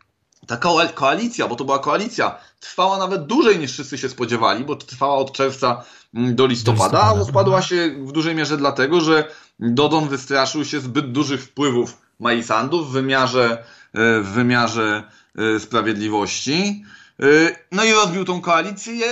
Ta 0.47 0.57
koalicja, 0.95 1.49
bo 1.49 1.57
to 1.57 1.65
była 1.65 1.79
koalicja, 1.79 2.39
trwała 2.61 2.99
nawet 2.99 3.27
dłużej 3.27 3.59
niż 3.59 3.73
wszyscy 3.73 3.99
się 3.99 4.09
spodziewali, 4.09 4.65
bo 4.65 4.77
trwała 4.77 5.15
od 5.15 5.33
czerwca 5.33 5.85
mm, 6.15 6.35
do 6.35 6.47
listopada, 6.47 7.03
a 7.03 7.15
rozpadła 7.15 7.63
się 7.63 7.91
w 8.07 8.13
dużej 8.13 8.35
mierze 8.35 8.57
dlatego, 8.57 9.01
że 9.01 9.25
Dodon 9.59 10.09
wystraszył 10.09 10.65
się 10.65 10.81
zbyt 10.81 11.13
dużych 11.13 11.43
wpływów 11.43 11.99
Maisandów 12.19 12.89
w 12.89 12.93
wymiarze, 12.93 13.65
e, 13.93 14.21
w 14.21 14.27
wymiarze 14.27 15.03
sprawiedliwości. 15.59 16.85
No 17.73 17.85
i 17.85 17.93
rozbił 17.93 18.25
tą 18.25 18.41
koalicję, 18.41 19.07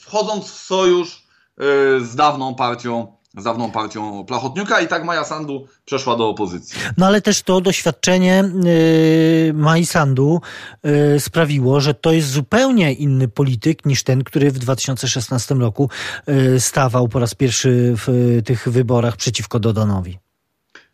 wchodząc 0.00 0.50
w 0.50 0.58
sojusz 0.58 1.16
y, 1.16 2.04
z 2.04 2.16
dawną 2.16 2.54
partią 2.54 3.20
z 3.38 3.44
dawną 3.44 3.70
partią 3.70 4.24
Plachotniuka 4.24 4.80
i 4.80 4.88
tak 4.88 5.04
Maja 5.04 5.24
Sandu 5.24 5.66
przeszła 5.84 6.16
do 6.16 6.28
opozycji. 6.28 6.78
No 6.96 7.06
ale 7.06 7.20
też 7.20 7.42
to 7.42 7.60
doświadczenie 7.60 8.44
yy, 8.64 9.52
Maji 9.54 9.86
Sandu 9.86 10.40
yy, 10.84 11.20
sprawiło, 11.20 11.80
że 11.80 11.94
to 11.94 12.12
jest 12.12 12.28
zupełnie 12.28 12.92
inny 12.92 13.28
polityk 13.28 13.86
niż 13.86 14.02
ten, 14.02 14.24
który 14.24 14.50
w 14.50 14.58
2016 14.58 15.54
roku 15.54 15.90
yy, 16.26 16.60
stawał 16.60 17.08
po 17.08 17.18
raz 17.18 17.34
pierwszy 17.34 17.94
w 17.96 18.08
y, 18.08 18.42
tych 18.42 18.68
wyborach 18.68 19.16
przeciwko 19.16 19.58
Dodonowi. 19.58 20.18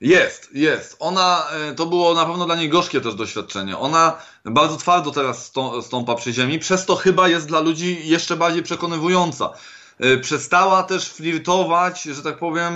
Jest, 0.01 0.49
jest. 0.55 0.97
Ona, 0.99 1.47
e, 1.51 1.75
to 1.75 1.87
było 1.87 2.15
na 2.15 2.27
pewno 2.27 2.47
dla 2.47 2.57
niej 2.57 2.69
gorzkie 2.69 3.01
też 3.01 3.15
doświadczenie. 3.15 3.79
Ona 3.79 4.19
bardzo 4.45 4.77
twardo 4.77 5.11
teraz 5.11 5.53
stąpa 5.83 6.15
przy 6.15 6.33
ziemi, 6.33 6.59
przez 6.59 6.87
to 6.87 6.97
chyba 6.97 7.29
jest 7.29 7.49
dla 7.49 7.61
ludzi 7.61 8.09
jeszcze 8.09 8.37
bardziej 8.37 8.63
przekonywująca. 8.63 9.51
E, 9.99 10.17
przestała 10.19 10.83
też 10.83 11.09
flirtować, 11.09 12.03
że 12.03 12.23
tak 12.23 12.39
powiem, 12.39 12.75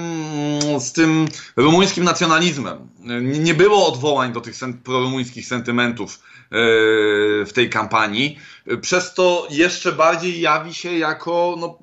z 0.78 0.92
tym 0.92 1.28
rumuńskim 1.56 2.04
nacjonalizmem. 2.04 2.88
E, 3.08 3.20
nie 3.20 3.54
było 3.54 3.88
odwołań 3.88 4.32
do 4.32 4.40
tych 4.40 4.54
prorumuńskich 4.84 5.46
sentymentów 5.46 6.20
w 7.46 7.50
tej 7.54 7.70
kampanii. 7.70 8.38
Przez 8.80 9.14
to 9.14 9.46
jeszcze 9.50 9.92
bardziej 9.92 10.40
jawi 10.40 10.74
się 10.74 10.98
jako 10.98 11.56
no, 11.58 11.78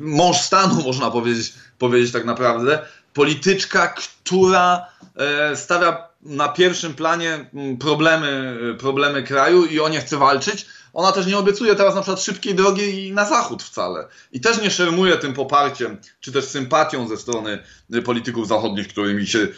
mąż 0.00 0.36
stanu, 0.36 0.82
można 0.86 1.10
powiedzieć, 1.10 1.54
powiedzieć 1.78 2.12
tak 2.12 2.24
naprawdę 2.24 2.86
polityczka, 3.14 3.88
która 3.88 4.86
e, 5.16 5.56
stawia 5.56 6.08
na 6.22 6.48
pierwszym 6.48 6.94
planie 6.94 7.50
mm, 7.54 7.76
problemy, 7.76 8.58
e, 8.74 8.78
problemy 8.78 9.22
kraju 9.22 9.64
i 9.64 9.80
o 9.80 9.88
nie 9.88 10.00
chce 10.00 10.16
walczyć. 10.16 10.66
Ona 10.92 11.12
też 11.12 11.26
nie 11.26 11.38
obiecuje 11.38 11.74
teraz 11.74 11.94
na 11.94 12.00
przykład 12.00 12.22
szybkiej 12.22 12.54
drogi 12.54 13.12
na 13.12 13.24
zachód 13.24 13.62
wcale. 13.62 14.08
I 14.32 14.40
też 14.40 14.62
nie 14.62 14.70
szermuje 14.70 15.16
tym 15.16 15.34
poparciem, 15.34 15.98
czy 16.20 16.32
też 16.32 16.44
sympatią 16.44 17.08
ze 17.08 17.16
strony 17.16 17.62
e, 17.92 18.02
polityków 18.02 18.48
zachodnich, 18.48 18.88
którymi 18.88 19.26
się, 19.26 19.48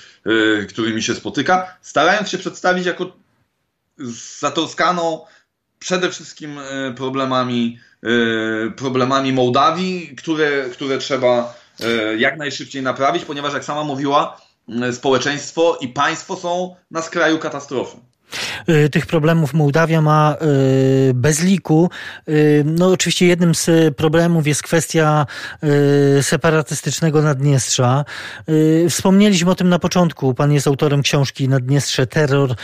którymi 0.69 1.03
się 1.03 1.15
spotyka, 1.15 1.77
starając 1.83 2.29
się 2.29 2.39
przedstawić 2.39 2.87
jako 2.87 3.13
zatroskaną 4.39 5.25
przede 5.79 6.11
wszystkim 6.11 6.61
problemami, 6.97 7.79
problemami 8.77 9.33
Mołdawii, 9.33 10.17
które, 10.17 10.71
które 10.71 10.99
trzeba 10.99 11.55
jak 12.19 12.38
najszybciej 12.38 12.83
naprawić, 12.83 13.25
ponieważ 13.25 13.55
jak 13.55 13.64
sama 13.64 13.85
mówiła, 13.85 14.40
społeczeństwo 14.93 15.79
i 15.81 15.88
państwo 15.88 16.37
są 16.37 16.77
na 16.90 17.03
skraju 17.03 17.38
katastrofy. 17.38 17.97
Y, 18.69 18.88
tych 18.88 19.07
problemów 19.07 19.55
Mołdawia 19.55 20.01
ma 20.03 20.37
y, 21.09 21.14
bez 21.14 21.43
liku. 21.43 21.90
Y, 22.29 22.62
no 22.66 22.87
oczywiście 22.87 23.27
jednym 23.27 23.55
z 23.55 23.95
problemów 23.97 24.47
jest 24.47 24.62
kwestia 24.62 25.27
separatystycznego 26.23 27.23
Naddniestrza. 27.23 28.05
Wspomnieliśmy 28.88 29.51
o 29.51 29.55
tym 29.55 29.69
na 29.69 29.79
początku. 29.79 30.35
Pan 30.35 30.53
jest 30.53 30.66
autorem 30.66 31.03
książki 31.03 31.49
Naddniestrze, 31.49 32.07
terror 32.07 32.55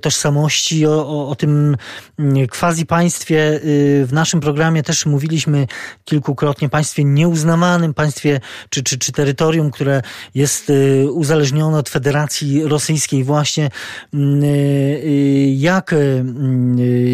tożsamości. 0.00 0.86
O, 0.86 1.08
o, 1.08 1.28
o 1.28 1.36
tym 1.36 1.76
mm, 2.18 2.46
quasi 2.46 2.86
państwie 2.86 3.60
w 4.04 4.08
naszym 4.12 4.40
programie 4.40 4.82
też 4.82 5.06
mówiliśmy 5.06 5.66
kilkukrotnie. 6.04 6.68
Państwie 6.68 7.04
nieuznawanym, 7.04 7.94
państwie 7.94 8.40
czy, 8.70 8.82
czy, 8.82 8.98
czy 8.98 9.12
terytorium, 9.12 9.70
które 9.70 10.02
jest 10.34 10.72
uzależnione 11.12 11.78
od 11.78 11.88
Federacji 11.88 12.64
Rosyjskiej 12.64 13.24
właśnie 13.24 13.70
mm, 14.14 14.42
jak, 15.56 15.92
y, 15.92 16.24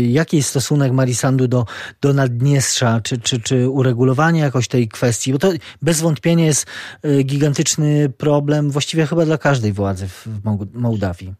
jaki 0.09 0.37
jest 0.37 0.49
stosunek 0.49 0.93
Marisandu 0.93 1.49
do, 1.49 1.67
do 2.01 2.13
Naddniestrza? 2.13 3.01
Czy, 3.01 3.19
czy, 3.19 3.41
czy 3.41 3.69
uregulowanie 3.69 4.41
jakoś 4.41 4.69
tej 4.69 4.89
kwestii? 4.89 5.33
Bo 5.33 5.39
to 5.39 5.53
bez 5.83 6.01
wątpienia 6.01 6.45
jest 6.45 6.67
y, 7.05 7.23
gigantyczny 7.23 8.09
problem 8.19 8.71
właściwie 8.71 9.07
chyba 9.07 9.25
dla 9.25 9.39
każdej 9.39 9.73
władzy 9.73 10.09
w 10.09 10.27
Mołdawii. 10.75 11.35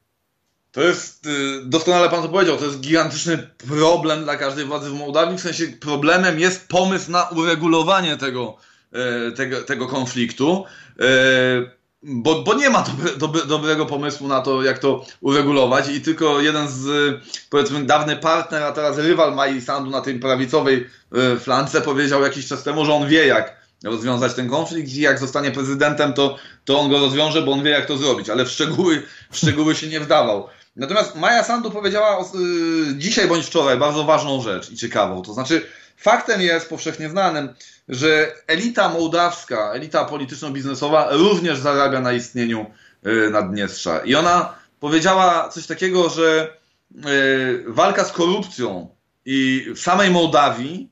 To 0.73 0.83
jest, 0.83 1.27
y, 1.27 1.31
doskonale 1.65 2.09
pan 2.09 2.23
to 2.23 2.29
powiedział, 2.29 2.57
to 2.57 2.65
jest 2.65 2.81
gigantyczny 2.81 3.39
problem 3.39 4.25
dla 4.25 4.37
każdej 4.37 4.65
władzy 4.65 4.91
w 4.91 4.95
Mołdawii. 4.95 5.39
W 5.39 5.41
sensie 5.41 5.67
problemem 5.67 6.39
jest 6.41 6.69
pomysł 6.69 7.11
na 7.11 7.29
uregulowanie 7.29 8.17
tego, 8.17 8.57
tego, 9.37 9.63
tego 9.63 9.87
konfliktu 9.87 10.65
bo, 12.07 12.43
bo 12.43 12.55
nie 12.55 12.71
ma 12.71 12.83
dobre, 12.83 13.17
dobre, 13.17 13.47
dobrego 13.47 13.87
pomysłu 13.87 14.29
na 14.29 14.41
to, 14.41 14.63
jak 14.63 14.79
to 14.79 15.05
uregulować 15.21 15.89
i 15.89 16.01
tylko 16.01 16.41
jeden 16.41 16.69
z, 16.69 16.87
powiedzmy, 17.51 17.85
dawny 17.85 18.17
partner, 18.17 18.63
a 18.63 18.73
teraz 18.73 18.99
rywal 18.99 19.35
Mai 19.35 19.61
Sandu 19.61 19.91
na 19.91 20.01
tej 20.01 20.19
prawicowej 20.19 20.87
e, 21.13 21.37
flance 21.37 21.81
powiedział 21.81 22.23
jakiś 22.23 22.47
czas 22.47 22.63
temu, 22.63 22.85
że 22.85 22.95
on 22.95 23.09
wie, 23.09 23.27
jak, 23.27 23.57
rozwiązać 23.85 24.35
ten 24.35 24.51
konflikt 24.51 24.93
i 24.93 25.01
jak 25.01 25.19
zostanie 25.19 25.51
prezydentem, 25.51 26.13
to, 26.13 26.37
to 26.65 26.81
on 26.81 26.91
go 26.91 26.99
rozwiąże, 26.99 27.43
bo 27.43 27.53
on 27.53 27.63
wie, 27.63 27.71
jak 27.71 27.87
to 27.87 27.97
zrobić, 27.97 28.31
ale 28.31 28.45
w 28.45 28.51
szczegóły, 28.51 29.03
w 29.31 29.37
szczegóły 29.37 29.75
się 29.75 29.89
nie 29.89 30.01
wdawał. 30.01 30.49
Natomiast 30.77 31.17
Maja 31.17 31.45
Sandu 31.45 31.71
powiedziała 31.71 32.25
yy, 32.35 32.99
dzisiaj 32.99 33.29
bądź 33.29 33.47
wczoraj 33.47 33.77
bardzo 33.77 34.05
ważną 34.05 34.43
rzecz 34.43 34.71
i 34.71 34.77
ciekawą. 34.77 35.23
To 35.23 35.35
znaczy, 35.35 35.67
faktem 35.97 36.41
jest 36.41 36.69
powszechnie 36.69 37.11
znanym, 37.11 37.55
że 37.89 38.33
elita 38.47 38.89
mołdawska, 38.89 39.73
elita 39.73 40.05
polityczno-biznesowa 40.05 41.09
również 41.11 41.59
zarabia 41.59 42.01
na 42.01 42.13
istnieniu 42.13 42.67
yy, 43.03 43.31
Naddniestrza. 43.31 43.99
I 43.99 44.15
ona 44.15 44.55
powiedziała 44.81 45.49
coś 45.49 45.67
takiego, 45.67 46.09
że 46.09 46.57
yy, 46.95 47.65
walka 47.67 48.05
z 48.05 48.13
korupcją 48.13 48.89
i 49.25 49.67
w 49.75 49.79
samej 49.79 50.11
Mołdawii 50.11 50.91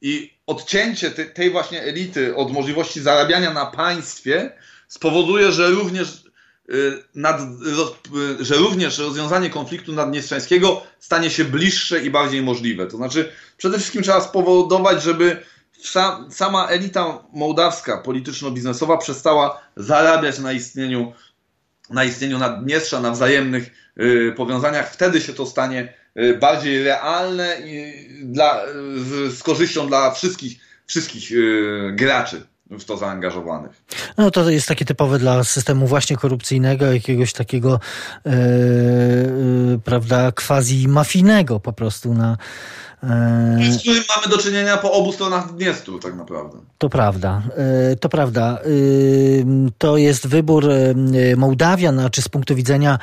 i 0.00 0.34
odcięcie 0.46 1.10
tej 1.10 1.50
właśnie 1.50 1.82
elity 1.82 2.36
od 2.36 2.52
możliwości 2.52 3.00
zarabiania 3.00 3.52
na 3.52 3.66
państwie 3.66 4.52
spowoduje, 4.88 5.52
że 5.52 5.70
również 5.70 6.23
Y, 6.23 6.23
nad, 7.14 7.40
y, 8.40 8.44
że 8.44 8.54
również 8.54 8.98
rozwiązanie 8.98 9.50
konfliktu 9.50 9.92
naddniestrzańskiego 9.92 10.82
stanie 11.00 11.30
się 11.30 11.44
bliższe 11.44 12.00
i 12.04 12.10
bardziej 12.10 12.42
możliwe. 12.42 12.86
To 12.86 12.96
znaczy, 12.96 13.32
przede 13.56 13.78
wszystkim 13.78 14.02
trzeba 14.02 14.20
spowodować, 14.20 15.02
żeby 15.02 15.42
sama 16.30 16.66
elita 16.68 17.24
mołdawska, 17.32 18.02
polityczno-biznesowa 18.02 18.96
przestała 18.96 19.60
zarabiać 19.76 20.38
na 20.38 20.52
istnieniu, 20.52 21.12
na 21.90 22.04
istnieniu 22.04 22.38
Naddniestrza, 22.38 23.00
na 23.00 23.10
wzajemnych 23.10 23.70
y, 24.00 24.34
powiązaniach. 24.36 24.92
Wtedy 24.92 25.20
się 25.20 25.32
to 25.32 25.46
stanie 25.46 25.94
bardziej 26.40 26.84
realne 26.84 27.56
i 27.64 27.94
dla, 28.22 28.60
z 29.28 29.42
korzyścią 29.42 29.88
dla 29.88 30.10
wszystkich, 30.10 30.58
wszystkich 30.86 31.30
graczy 31.92 32.46
w 32.78 32.84
to 32.84 32.96
zaangażowanych. 32.96 33.82
No 34.18 34.30
to 34.30 34.50
jest 34.50 34.68
takie 34.68 34.84
typowe 34.84 35.18
dla 35.18 35.44
systemu 35.44 35.86
właśnie 35.86 36.16
korupcyjnego, 36.16 36.92
jakiegoś 36.92 37.32
takiego 37.32 37.80
e, 38.26 38.30
e, 38.30 38.34
prawda, 39.84 40.32
quasi-mafijnego 40.32 41.60
po 41.60 41.72
prostu 41.72 42.14
na 42.14 42.36
e, 43.02 43.72
z 43.72 43.80
którym 43.80 44.02
mamy 44.16 44.36
do 44.36 44.42
czynienia 44.42 44.76
po 44.76 44.92
obu 44.92 45.12
stronach 45.12 45.54
Dniestru 45.54 45.98
tak 45.98 46.14
naprawdę. 46.16 46.58
To 46.78 46.88
prawda, 46.88 47.42
e, 47.56 47.96
to 47.96 48.08
prawda. 48.08 48.58
E, 48.58 48.68
to 49.78 49.96
jest 49.96 50.26
wybór 50.26 50.68
Mołdawian, 51.36 51.98
a 51.98 52.10
czy 52.10 52.22
z 52.22 52.28
punktu 52.28 52.54
widzenia 52.54 52.98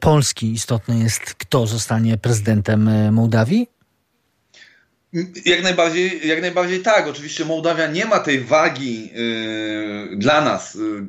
Polski 0.00 0.52
istotny 0.52 0.98
jest, 0.98 1.20
kto 1.20 1.66
zostanie 1.66 2.18
prezydentem 2.18 2.90
Mołdawii? 3.12 3.74
Jak 5.44 5.62
najbardziej, 5.62 6.28
jak 6.28 6.40
najbardziej 6.40 6.80
tak. 6.80 7.06
Oczywiście 7.06 7.44
Mołdawia 7.44 7.86
nie 7.86 8.06
ma 8.06 8.18
tej 8.18 8.40
wagi 8.40 9.10
yy, 9.12 10.16
dla 10.16 10.40
nas 10.40 10.74
yy, 10.74 11.06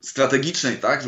strategicznej, 0.00 0.76
tak? 0.76 1.04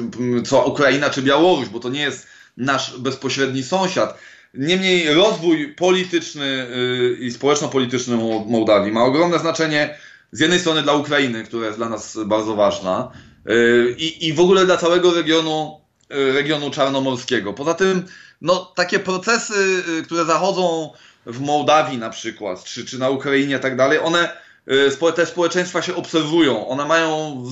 Co 0.46 0.64
Ukraina 0.64 1.10
czy 1.10 1.22
Białoruś, 1.22 1.68
bo 1.68 1.80
to 1.80 1.88
nie 1.88 2.02
jest 2.02 2.26
nasz 2.56 2.98
bezpośredni 2.98 3.62
sąsiad. 3.62 4.18
Niemniej 4.54 5.14
rozwój 5.14 5.74
polityczny 5.74 6.66
yy, 6.70 7.26
i 7.26 7.30
społeczno-polityczny 7.30 8.16
Mołdawii 8.46 8.92
ma 8.92 9.04
ogromne 9.04 9.38
znaczenie 9.38 9.98
z 10.32 10.40
jednej 10.40 10.60
strony 10.60 10.82
dla 10.82 10.94
Ukrainy, 10.94 11.44
która 11.44 11.66
jest 11.66 11.78
dla 11.78 11.88
nas 11.88 12.18
bardzo 12.26 12.54
ważna, 12.54 13.10
yy, 13.46 13.94
i, 13.98 14.28
i 14.28 14.32
w 14.32 14.40
ogóle 14.40 14.66
dla 14.66 14.76
całego 14.76 15.14
regionu, 15.14 15.80
yy, 16.10 16.32
regionu 16.32 16.70
czarnomorskiego. 16.70 17.52
Poza 17.52 17.74
tym, 17.74 18.04
no, 18.40 18.72
takie 18.76 18.98
procesy, 18.98 19.82
które 20.04 20.24
zachodzą 20.24 20.92
w 21.26 21.40
Mołdawii 21.40 21.98
na 21.98 22.10
przykład, 22.10 22.64
czy, 22.64 22.84
czy 22.84 22.98
na 22.98 23.10
Ukrainie 23.10 23.56
i 23.56 23.60
tak 23.60 23.76
dalej, 23.76 23.98
one, 23.98 24.28
y, 24.68 25.12
te 25.16 25.26
społeczeństwa 25.26 25.82
się 25.82 25.94
obserwują, 25.94 26.68
one 26.68 26.84
mają 26.84 27.44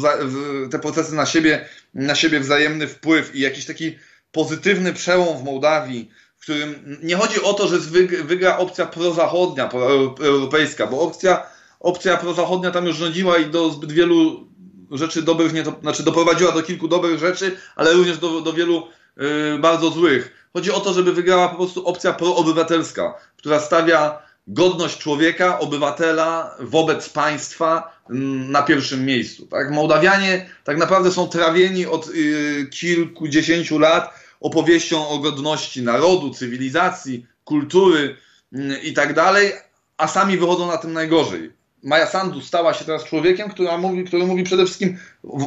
te 0.71 0.79
procesy 0.79 1.15
na 1.15 1.27
siebie, 1.27 1.69
na 1.95 2.15
siebie 2.15 2.41
wzajemny 2.41 2.89
wpływ 2.89 3.35
i 3.35 3.41
jakiś 3.41 3.67
taki 3.67 3.99
pozytywny 4.33 4.93
przełom 4.93 5.39
w 5.39 5.45
Mołdawii, 5.45 6.11
w 6.39 6.43
którym 6.43 6.99
nie 7.03 7.17
chodzi 7.17 7.43
o 7.43 7.55
to, 7.55 7.69
że 7.69 7.79
wygra 8.25 8.59
opcja 8.59 8.87
prozachodnia, 8.87 9.69
proeuropejska, 9.69 10.87
bo 10.87 11.01
opcja, 11.01 11.47
opcja 11.81 12.17
prozachodnia 12.17 12.71
tam 12.71 12.87
już 12.87 12.97
rządziła 12.97 13.39
i 13.39 13.47
do 13.47 13.71
zbyt 13.71 13.93
wielu 13.93 14.49
rzeczy 14.91 15.23
dobrych, 15.23 15.53
nie, 15.53 15.65
znaczy 15.83 16.03
doprowadziła 16.03 16.53
do 16.53 16.63
kilku 16.63 16.89
dobrych 16.89 17.19
rzeczy, 17.19 17.57
ale 17.77 17.93
również 17.93 18.19
do, 18.19 18.41
do 18.41 18.53
wielu 18.53 18.89
y, 19.23 19.59
bardzo 19.59 19.91
złych. 19.91 20.49
Chodzi 20.53 20.73
o 20.73 20.81
to, 20.81 20.93
żeby 20.93 21.13
wygrała 21.13 21.49
po 21.49 21.57
prostu 21.57 21.87
opcja 21.87 22.13
proobywatelska, 22.13 23.15
która 23.37 23.61
stawia 23.61 24.23
godność 24.47 24.99
człowieka, 24.99 25.59
obywatela 25.59 26.57
wobec 26.61 27.09
państwa 27.09 28.01
mm, 28.11 28.51
na 28.51 28.63
pierwszym 28.63 29.05
miejscu. 29.05 29.47
Tak? 29.47 29.71
Mołdawianie 29.71 30.47
tak 30.65 30.77
naprawdę 30.77 31.11
są 31.11 31.29
trawieni 31.29 31.87
od 31.87 32.09
y, 32.09 32.67
kilkudziesięciu 32.71 33.79
lat 33.79 34.15
opowieścią 34.41 35.09
o 35.09 35.19
godności 35.19 35.83
narodu, 35.83 36.31
cywilizacji, 36.31 37.27
kultury 37.45 38.17
y, 38.53 38.79
i 38.83 38.93
tak 38.93 39.15
dalej, 39.15 39.53
a 39.97 40.09
sami 40.09 40.37
wychodzą 40.37 40.67
na 40.67 40.77
tym 40.77 40.93
najgorzej. 40.93 41.53
Maja 41.83 42.07
Sandu 42.07 42.41
stała 42.41 42.75
się 42.75 42.85
teraz 42.85 43.05
człowiekiem, 43.05 43.51
który 43.51 43.79
mówi, 43.79 44.05
który 44.05 44.27
mówi 44.27 44.43
przede 44.43 44.67
wszystkim 44.67 44.99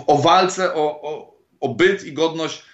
o 0.07 0.17
walce, 0.17 0.73
o, 0.73 1.01
o, 1.01 1.35
o 1.59 1.69
byt 1.69 2.03
i 2.03 2.13
godność 2.13 2.63
Mm, 2.63 2.70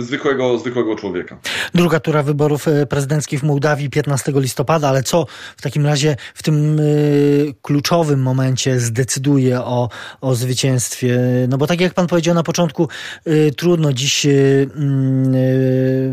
zwykłego, 0.00 0.58
zwykłego 0.58 0.96
człowieka. 0.96 1.38
Druga 1.74 2.00
tura 2.00 2.22
wyborów 2.22 2.68
e, 2.68 2.86
prezydenckich 2.86 3.40
w 3.40 3.42
Mołdawii 3.42 3.90
15 3.90 4.32
listopada, 4.34 4.88
ale 4.88 5.02
co 5.02 5.26
w 5.56 5.62
takim 5.62 5.86
razie 5.86 6.16
w 6.34 6.42
tym 6.42 6.80
y, 6.80 7.54
kluczowym 7.62 8.22
momencie 8.22 8.80
zdecyduje 8.80 9.60
o, 9.60 9.88
o 10.20 10.34
zwycięstwie? 10.34 11.18
No 11.48 11.58
bo 11.58 11.66
tak 11.66 11.80
jak 11.80 11.94
pan 11.94 12.06
powiedział 12.06 12.34
na 12.34 12.42
początku, 12.42 12.88
y, 13.26 13.52
trudno 13.56 13.92
dziś 13.92 14.26
y, 14.26 14.68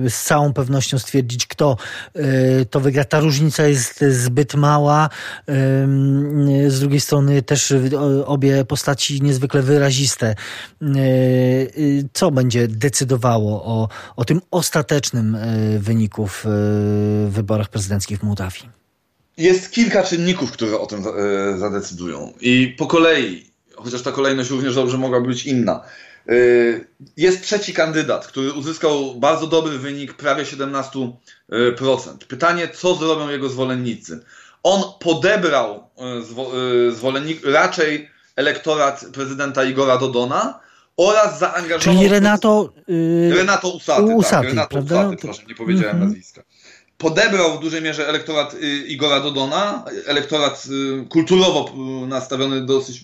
z 0.10 0.24
całą 0.24 0.54
pewnością 0.54 1.00
stwierdzić, 1.00 1.48
kto 1.48 1.78
to 2.70 2.80
wygra. 2.80 3.04
Ta 3.04 3.20
różnica 3.20 3.68
jest 3.68 4.04
zbyt 4.10 4.56
mała. 4.56 5.10
Z 6.68 6.80
drugiej 6.80 7.00
strony 7.00 7.42
też 7.42 7.74
obie 8.26 8.66
postaci 8.66 9.22
niezwykle 9.22 9.62
wyraziste. 9.62 10.36
Co 12.14 12.32
będzie 12.32 12.68
decydować 12.68 13.13
decydowało 13.14 13.64
o, 13.66 13.90
o 14.16 14.26
tym 14.26 14.42
ostatecznym 14.52 15.36
e, 15.36 15.80
wyniku 15.80 16.28
w 16.28 16.46
e, 16.46 16.50
wyborach 17.30 17.70
prezydenckich 17.70 18.20
w 18.20 18.24
Mołdawii? 18.24 18.70
Jest 19.38 19.72
kilka 19.72 20.04
czynników, 20.04 20.52
które 20.52 20.80
o 20.80 20.86
tym 20.86 21.00
e, 21.00 21.58
zadecydują. 21.58 22.34
I 22.42 22.76
po 22.78 22.88
kolei, 22.88 23.52
chociaż 23.76 24.02
ta 24.02 24.12
kolejność 24.12 24.50
również 24.50 24.76
dobrze 24.76 24.98
mogła 24.98 25.22
być 25.22 25.46
inna. 25.46 25.84
Jest 27.18 27.44
trzeci 27.44 27.74
kandydat, 27.74 28.28
który 28.28 28.54
uzyskał 28.54 29.16
bardzo 29.16 29.48
dobry 29.48 29.78
wynik, 29.78 30.14
prawie 30.14 30.44
17%. 30.44 31.12
Pytanie, 32.28 32.68
co 32.68 32.96
zrobią 32.96 33.30
jego 33.30 33.50
zwolennicy? 33.50 34.24
On 34.64 34.82
podebrał 35.00 35.90
zwolennik, 36.92 37.46
raczej 37.46 38.10
elektorat 38.36 39.06
prezydenta 39.14 39.64
Igora 39.64 39.98
Dodona, 39.98 40.60
oraz 40.98 41.40
zaangażował... 41.40 41.80
Czyli 41.80 42.08
Renato... 42.08 42.74
Yy, 42.88 43.36
Renato 43.36 43.70
Usaty, 43.70 44.02
Usaty 44.02 44.36
tak, 44.36 44.44
Renato 44.44 44.70
prawda? 44.70 45.08
Usaty, 45.08 45.22
proszę, 45.22 45.42
nie 45.48 45.56
powiedziałem 45.56 45.96
mm 45.96 46.08
-hmm. 46.08 46.10
nazwiska. 46.10 46.44
Podebrał 46.98 47.58
w 47.58 47.62
dużej 47.62 47.82
mierze 47.82 48.08
elektorat 48.08 48.54
y, 48.54 48.88
Igora 48.88 49.20
Dodona, 49.20 49.86
elektorat 50.06 50.66
y, 51.04 51.06
kulturowo 51.10 51.74
y, 52.04 52.08
nastawiony 52.08 52.66
dosyć 52.66 53.02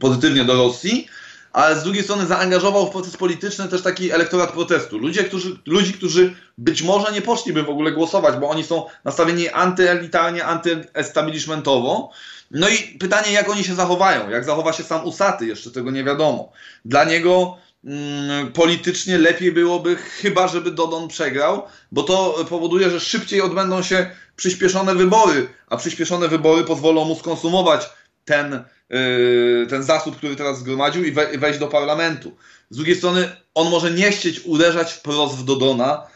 pozytywnie 0.00 0.44
do 0.44 0.54
Rosji, 0.54 1.08
ale 1.52 1.80
z 1.80 1.82
drugiej 1.82 2.04
strony 2.04 2.26
zaangażował 2.26 2.86
w 2.86 2.90
proces 2.90 3.16
polityczny 3.16 3.68
też 3.68 3.82
taki 3.82 4.10
elektorat 4.10 4.52
protestu. 4.52 4.98
Ludzie, 4.98 5.24
którzy, 5.24 5.56
ludzi, 5.66 5.92
którzy 5.92 6.34
być 6.58 6.82
może 6.82 7.12
nie 7.12 7.22
poszliby 7.22 7.62
w 7.62 7.70
ogóle 7.70 7.92
głosować, 7.92 8.36
bo 8.40 8.48
oni 8.48 8.64
są 8.64 8.86
nastawieni 9.04 9.48
antyelitarnie, 9.48 10.44
antyestablishmentowo, 10.44 12.10
no 12.50 12.68
i 12.68 12.98
pytanie, 12.98 13.32
jak 13.32 13.48
oni 13.48 13.64
się 13.64 13.74
zachowają, 13.74 14.30
jak 14.30 14.44
zachowa 14.44 14.72
się 14.72 14.82
sam 14.82 15.04
Usaty, 15.04 15.46
jeszcze 15.46 15.70
tego 15.70 15.90
nie 15.90 16.04
wiadomo. 16.04 16.52
Dla 16.84 17.04
niego 17.04 17.56
mm, 17.84 18.52
politycznie 18.52 19.18
lepiej 19.18 19.52
byłoby 19.52 19.96
chyba, 19.96 20.48
żeby 20.48 20.70
Dodon 20.70 21.08
przegrał, 21.08 21.62
bo 21.92 22.02
to 22.02 22.44
powoduje, 22.48 22.90
że 22.90 23.00
szybciej 23.00 23.40
odbędą 23.40 23.82
się 23.82 24.10
przyspieszone 24.36 24.94
wybory, 24.94 25.48
a 25.68 25.76
przyspieszone 25.76 26.28
wybory 26.28 26.64
pozwolą 26.64 27.04
mu 27.04 27.16
skonsumować 27.16 27.90
ten, 28.24 28.64
yy, 28.90 29.66
ten 29.70 29.82
zasób, 29.82 30.16
który 30.16 30.36
teraz 30.36 30.58
zgromadził 30.58 31.04
i 31.04 31.12
wejść 31.38 31.58
do 31.58 31.66
parlamentu. 31.66 32.36
Z 32.70 32.76
drugiej 32.76 32.96
strony 32.96 33.36
on 33.54 33.70
może 33.70 33.90
nie 33.90 34.10
chcieć 34.10 34.40
uderzać 34.40 34.92
wprost 34.92 35.36
w 35.36 35.44
Dodona, 35.44 36.06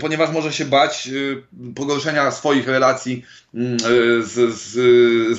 ponieważ 0.00 0.30
może 0.30 0.52
się 0.52 0.64
bać 0.64 1.08
e, 1.08 1.72
pogorszenia 1.74 2.30
swoich 2.30 2.68
relacji 2.68 3.24
mm, 3.54 3.74
e, 3.74 3.78
z, 4.22 4.54
z, 4.54 4.72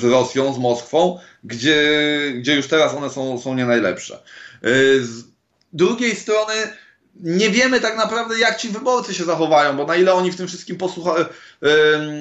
z 0.00 0.04
Rosją, 0.04 0.54
z 0.54 0.58
Moskwą, 0.58 1.18
gdzie, 1.44 1.82
gdzie 2.36 2.56
już 2.56 2.66
teraz 2.66 2.94
one 2.94 3.10
są, 3.10 3.40
są 3.40 3.54
nie 3.54 3.66
najlepsze. 3.66 4.18
Z 5.00 5.24
drugiej 5.72 6.16
strony 6.16 6.54
nie 7.20 7.50
wiemy 7.50 7.80
tak 7.80 7.96
naprawdę, 7.96 8.38
jak 8.38 8.56
ci 8.56 8.68
wyborcy 8.68 9.14
się 9.14 9.24
zachowają, 9.24 9.76
bo 9.76 9.86
na 9.86 9.96
ile 9.96 10.14
oni 10.14 10.30
w 10.30 10.36
tym 10.36 10.48
wszystkim 10.48 10.76
posłucha, 10.76 11.14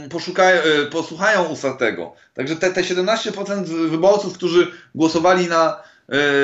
poszukają, 0.09 0.61
posłuchają 0.91 1.43
Usatego. 1.43 2.13
Także 2.33 2.55
te, 2.55 2.71
te 2.71 2.81
17% 2.81 3.63
wyborców, 3.65 4.33
którzy 4.33 4.71
głosowali 4.95 5.47
na, 5.47 5.83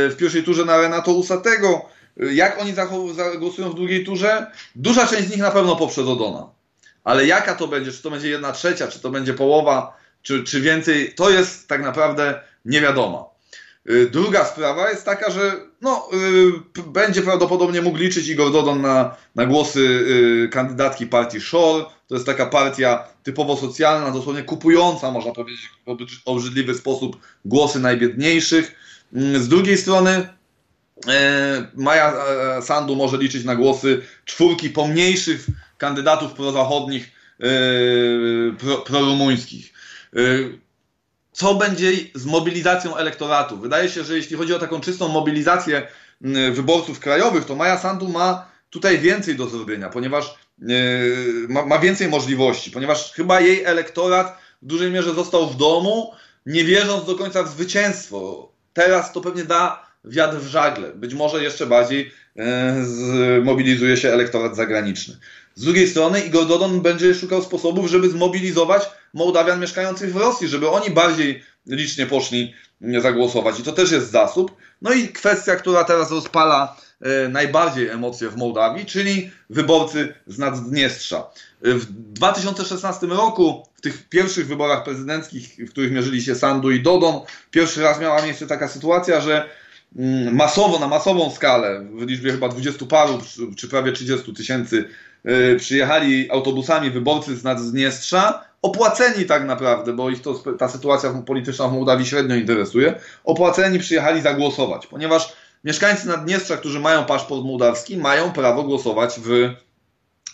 w 0.10 0.16
pierwszej 0.20 0.44
turze 0.44 0.66
na 0.66 0.78
Renato 0.78 1.14
Usatego, 1.14 1.90
jak 2.18 2.62
oni 2.62 2.74
zagłosują 3.14 3.70
w 3.70 3.76
drugiej 3.76 4.06
turze? 4.06 4.52
Duża 4.76 5.08
część 5.08 5.28
z 5.28 5.32
nich 5.32 5.40
na 5.40 5.52
pewno 5.52 5.76
poprze 5.76 6.04
Dodona. 6.04 6.48
Ale 7.04 7.26
jaka 7.26 7.56
to 7.56 7.68
będzie? 7.68 7.92
Czy 7.92 8.02
to 8.04 8.12
będzie 8.12 8.30
jedna 8.30 8.52
trzecia, 8.52 8.88
czy 8.88 9.00
to 9.00 9.10
będzie 9.10 9.34
połowa, 9.34 9.98
czy, 10.22 10.44
czy 10.44 10.62
więcej? 10.62 11.14
To 11.16 11.30
jest 11.30 11.68
tak 11.68 11.84
naprawdę 11.84 12.42
nie 12.66 12.82
wiadoma. 12.82 13.26
Y, 13.90 14.10
druga 14.10 14.46
sprawa 14.46 14.90
jest 14.90 15.06
taka, 15.06 15.32
że 15.32 15.56
no, 15.82 16.10
y, 16.78 16.84
będzie 16.88 17.22
prawdopodobnie 17.22 17.82
mógł 17.82 17.98
liczyć 17.98 18.28
Igor 18.28 18.52
Dodon 18.52 18.82
na, 18.82 19.16
na 19.36 19.46
głosy 19.46 19.80
y, 19.80 20.50
kandydatki 20.52 21.08
partii 21.08 21.42
Shore. 21.42 21.86
To 22.08 22.16
jest 22.16 22.26
taka 22.26 22.46
partia 22.46 23.08
typowo 23.24 23.58
socjalna, 23.58 24.12
dosłownie 24.12 24.44
kupująca, 24.44 25.12
można 25.12 25.32
powiedzieć, 25.32 25.70
w 25.86 26.22
obrzydliwy 26.26 26.76
sposób 26.76 27.18
głosy 27.46 27.80
najbiedniejszych. 27.80 28.76
Z 29.14 29.48
drugiej 29.48 29.78
strony 29.78 30.28
Maja 31.76 32.14
Sandu 32.62 32.96
może 32.96 33.18
liczyć 33.18 33.44
na 33.44 33.56
głosy 33.56 34.02
czwórki 34.26 34.70
pomniejszych 34.70 35.48
kandydatów 35.78 36.34
prozachodnich, 36.34 37.12
pro, 38.60 38.78
prorumuńskich 38.78 39.74
co 41.32 41.56
będzie 41.56 41.92
z 42.16 42.26
mobilizacją 42.26 42.96
elektoratu. 42.96 43.58
Wydaje 43.58 43.90
się, 43.90 44.04
że 44.04 44.16
jeśli 44.18 44.38
chodzi 44.38 44.54
o 44.54 44.60
taką 44.60 44.82
czystą 44.82 45.08
mobilizację 45.08 45.88
wyborców 46.52 47.00
krajowych, 47.00 47.46
to 47.46 47.56
Maja 47.56 47.78
Sandu 47.78 48.08
ma 48.08 48.52
tutaj 48.70 49.00
więcej 49.00 49.36
do 49.36 49.48
zrobienia, 49.48 49.90
ponieważ 49.90 50.36
ma, 51.48 51.66
ma 51.66 51.80
więcej 51.80 52.08
możliwości, 52.08 52.72
ponieważ 52.72 53.12
chyba 53.12 53.42
jej 53.42 53.64
elektorat 53.64 54.38
w 54.62 54.66
dużej 54.66 54.92
mierze 54.92 55.14
został 55.14 55.50
w 55.50 55.58
domu, 55.58 56.14
nie 56.46 56.64
wierząc 56.64 57.06
do 57.06 57.16
końca 57.16 57.44
w 57.44 57.50
zwycięstwo. 57.50 58.52
Teraz 58.74 59.14
to 59.14 59.22
pewnie 59.22 59.44
da 59.44 59.91
wiatr 60.06 60.38
w 60.38 60.48
żagle. 60.48 60.94
Być 60.94 61.14
może 61.14 61.44
jeszcze 61.44 61.66
bardziej 61.66 62.12
yy, 62.36 62.44
zmobilizuje 63.42 63.98
się 63.98 64.10
elektorat 64.10 64.56
zagraniczny. 64.56 65.18
Z 65.56 65.64
drugiej 65.64 65.88
strony 65.88 66.22
Igor 66.22 66.48
Dodon 66.48 66.82
będzie 66.82 67.16
szukał 67.16 67.44
sposobów, 67.44 67.90
żeby 67.90 68.10
zmobilizować 68.10 68.84
Mołdawian 69.14 69.60
mieszkających 69.60 70.14
w 70.14 70.18
Rosji, 70.18 70.48
żeby 70.48 70.70
oni 70.70 70.90
bardziej 70.90 71.44
licznie 71.68 72.06
poszli 72.06 72.54
zagłosować. 73.02 73.60
I 73.60 73.64
to 73.64 73.72
też 73.72 73.92
jest 73.92 74.12
zasób. 74.12 74.52
No 74.82 74.94
i 74.94 75.08
kwestia, 75.08 75.56
która 75.56 75.84
teraz 75.84 76.12
rozpala 76.12 76.78
e, 77.02 77.30
najbardziej 77.30 77.90
emocje 77.90 78.30
w 78.30 78.38
Mołdawii, 78.38 78.86
czyli 78.86 79.32
wyborcy 79.50 80.14
z 80.28 80.38
Naddniestrza. 80.38 81.30
W 81.62 81.86
2016 82.14 83.08
roku, 83.08 83.68
w 83.76 83.82
tych 83.82 84.10
pierwszych 84.10 84.48
wyborach 84.48 84.84
prezydenckich, 84.84 85.56
w 85.60 85.70
których 85.70 85.92
mierzyli 85.92 86.22
się 86.22 86.36
Sandu 86.36 86.72
i 86.72 86.82
Dodon, 86.82 87.22
pierwszy 87.52 87.82
raz 87.82 88.00
miała 88.00 88.22
miejsce 88.22 88.48
taka 88.48 88.68
sytuacja, 88.68 89.22
że 89.22 89.36
mm, 89.36 89.50
masowo, 90.32 90.80
na 90.80 90.88
masową 90.88 91.32
skalę, 91.32 91.86
w 91.94 92.02
liczbie 92.02 92.32
chyba 92.32 92.50
20 92.50 92.86
paru, 92.86 93.20
czy 93.58 93.68
prawie 93.68 93.92
30 93.92 94.34
tysięcy 94.34 94.86
Y, 95.26 95.56
przyjechali 95.60 96.32
autobusami 96.32 96.92
wyborcy 96.92 97.38
z 97.38 97.44
Naddniestrza, 97.44 98.46
opłaceni 98.62 99.26
tak 99.26 99.46
naprawdę, 99.46 99.94
bo 99.94 100.10
ich 100.10 100.22
to, 100.22 100.34
ta 100.34 100.70
sytuacja 100.70 101.14
polityczna 101.26 101.68
w 101.68 101.74
Mołdawii 101.74 102.06
średnio 102.06 102.36
interesuje, 102.36 102.96
opłaceni 103.24 103.80
przyjechali 103.80 104.22
zagłosować, 104.22 104.88
ponieważ 104.88 105.34
mieszkańcy 105.64 106.08
Naddniestrza, 106.08 106.58
którzy 106.58 106.80
mają 106.80 107.06
paszport 107.06 107.44
mołdawski, 107.44 107.98
mają 107.98 108.32
prawo 108.32 108.64
głosować 108.64 109.20
w, 109.20 109.50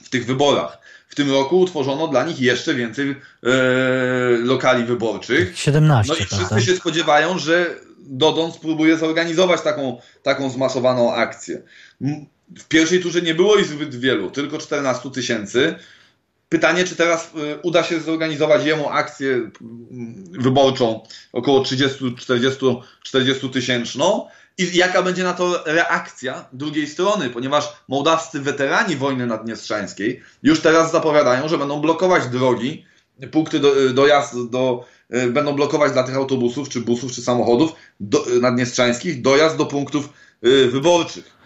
w 0.04 0.10
tych 0.10 0.26
wyborach. 0.26 0.78
W 1.08 1.16
tym 1.16 1.32
roku 1.32 1.60
utworzono 1.60 2.08
dla 2.08 2.26
nich 2.26 2.40
jeszcze 2.40 2.74
więcej 2.74 3.10
e, 3.10 3.16
lokali 4.44 4.84
wyborczych. 4.84 5.60
17. 5.60 6.14
No 6.14 6.20
i 6.20 6.26
wszyscy 6.26 6.50
tak? 6.50 6.64
się 6.64 6.76
spodziewają, 6.76 7.40
że 7.40 7.76
Dodon 8.00 8.52
spróbuje 8.52 8.98
zorganizować 8.98 9.62
taką, 9.62 10.02
taką 10.24 10.50
zmasowaną 10.50 11.14
akcję. 11.16 11.62
W 12.58 12.66
pierwszej 12.68 13.02
turze 13.02 13.22
nie 13.22 13.36
było 13.36 13.56
ich 13.56 13.66
zbyt 13.66 13.96
wielu, 13.96 14.32
tylko 14.32 14.58
14 14.58 15.12
tysięcy. 15.12 15.76
Pytanie, 16.50 16.84
czy 16.84 16.96
teraz 16.96 17.32
y, 17.36 17.60
uda 17.64 17.84
się 17.84 18.00
zorganizować 18.00 18.66
jemu 18.66 18.90
akcję 18.90 19.50
wyborczą 20.32 21.04
około 21.34 21.64
30, 21.64 22.16
40, 22.18 22.60
40 23.04 23.50
tysięczną 23.50 24.28
i 24.58 24.78
jaka 24.78 25.04
będzie 25.04 25.24
na 25.24 25.34
to 25.34 25.64
reakcja 25.66 26.46
drugiej 26.54 26.88
strony, 26.88 27.30
ponieważ 27.30 27.74
mołdawscy 27.88 28.40
weterani 28.40 28.96
wojny 28.96 29.26
naddniestrzańskiej 29.26 30.22
już 30.44 30.62
teraz 30.62 30.92
zapowiadają, 30.92 31.48
że 31.48 31.58
będą 31.58 31.82
blokować 31.82 32.28
drogi, 32.28 32.86
punkty 33.32 33.60
do, 33.60 33.94
dojazdu 33.94 34.46
do, 34.46 34.86
y, 35.16 35.32
będą 35.32 35.54
blokować 35.54 35.92
dla 35.92 36.04
tych 36.04 36.16
autobusów, 36.16 36.70
czy 36.70 36.82
busów, 36.82 37.12
czy 37.12 37.22
samochodów 37.22 37.72
do, 38.00 38.26
naddniestrzańskich 38.42 39.22
dojazd 39.22 39.58
do 39.58 39.66
punktów 39.66 40.10
wyborczych. 40.72 41.38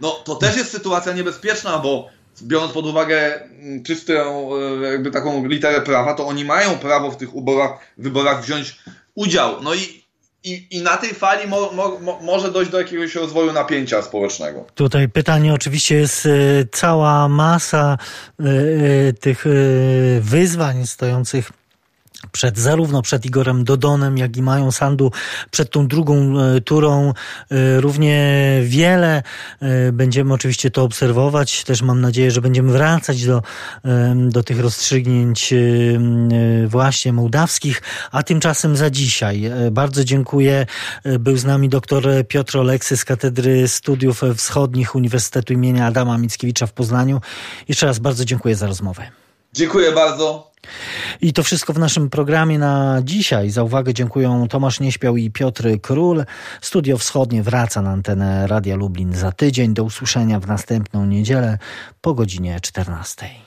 No 0.00 0.10
to 0.10 0.34
też 0.34 0.56
jest 0.56 0.70
sytuacja 0.70 1.12
niebezpieczna, 1.12 1.78
bo 1.78 2.08
biorąc 2.42 2.72
pod 2.72 2.86
uwagę 2.86 3.42
mm, 3.42 3.82
czystą 3.82 4.50
e, 4.82 4.92
jakby 4.92 5.10
taką 5.10 5.46
literę 5.46 5.80
prawa, 5.80 6.14
to 6.14 6.26
oni 6.26 6.44
mają 6.44 6.78
prawo 6.78 7.10
w 7.10 7.16
tych 7.16 7.32
wyborach, 7.32 7.70
wyborach 7.98 8.44
wziąć 8.44 8.76
udział. 9.14 9.62
No 9.62 9.74
i 9.74 10.05
i, 10.46 10.66
I, 10.70 10.82
na 10.82 10.96
tej 10.96 11.14
fali 11.14 11.48
mo, 11.48 11.72
mo, 11.72 12.18
może 12.22 12.52
dojść 12.52 12.70
do 12.70 12.78
jakiegoś 12.78 13.14
rozwoju 13.14 13.52
napięcia 13.52 14.02
społecznego. 14.02 14.64
Tutaj 14.74 15.08
pytanie 15.08 15.54
oczywiście 15.54 15.94
jest 15.94 16.26
y, 16.26 16.68
cała 16.72 17.28
masa 17.28 17.98
y, 18.40 18.44
y, 18.44 19.14
tych 19.20 19.44
wyzwań 20.20 20.86
stojących 20.86 21.52
przed 22.32 22.58
zarówno 22.58 23.02
przed 23.02 23.26
Igorem 23.26 23.64
Dodonem, 23.64 24.18
jak 24.18 24.36
i 24.36 24.42
Mają 24.42 24.72
Sandu, 24.72 25.12
przed 25.50 25.70
tą 25.70 25.88
drugą 25.88 26.40
e, 26.40 26.60
turą 26.60 27.12
e, 27.50 27.80
równie 27.80 28.40
wiele. 28.64 29.22
E, 29.60 29.92
będziemy 29.92 30.34
oczywiście 30.34 30.70
to 30.70 30.82
obserwować. 30.82 31.64
Też 31.64 31.82
mam 31.82 32.00
nadzieję, 32.00 32.30
że 32.30 32.40
będziemy 32.40 32.72
wracać 32.72 33.26
do, 33.26 33.42
do 34.14 34.42
tych 34.42 34.60
rozstrzygnięć 34.60 35.54
właśnie 36.66 37.12
mołdawskich. 37.12 37.82
A 38.12 38.22
tymczasem 38.22 38.76
za 38.76 38.90
dzisiaj 38.90 39.42
bardzo 39.70 40.04
dziękuję. 40.04 40.66
Był 41.20 41.36
z 41.36 41.44
nami 41.44 41.68
dr 41.68 42.26
Piotr 42.28 42.58
Oleksy 42.58 42.96
z 42.96 43.04
Katedry 43.04 43.68
Studiów 43.68 44.22
Wschodnich 44.36 44.94
Uniwersytetu 44.94 45.52
imienia 45.52 45.86
Adama 45.86 46.18
Mickiewicza 46.18 46.66
w 46.66 46.72
Poznaniu. 46.72 47.20
Jeszcze 47.68 47.86
raz 47.86 47.98
bardzo 47.98 48.24
dziękuję 48.24 48.56
za 48.56 48.66
rozmowę. 48.66 49.10
Dziękuję 49.52 49.92
bardzo. 49.92 50.55
I 51.20 51.32
to 51.32 51.42
wszystko 51.42 51.72
w 51.72 51.78
naszym 51.78 52.10
programie 52.10 52.58
na 52.58 53.00
dzisiaj. 53.04 53.50
Za 53.50 53.62
uwagę 53.62 53.94
dziękuję 53.94 54.46
Tomasz 54.50 54.80
Nieśpiał 54.80 55.16
i 55.16 55.30
Piotr 55.30 55.68
Król. 55.82 56.24
Studio 56.60 56.98
Wschodnie 56.98 57.42
wraca 57.42 57.82
na 57.82 57.90
antenę 57.90 58.46
Radia 58.46 58.76
Lublin 58.76 59.14
za 59.14 59.32
tydzień. 59.32 59.74
Do 59.74 59.84
usłyszenia 59.84 60.40
w 60.40 60.46
następną 60.46 61.06
niedzielę 61.06 61.58
po 62.00 62.14
godzinie 62.14 62.60
14. 62.60 63.45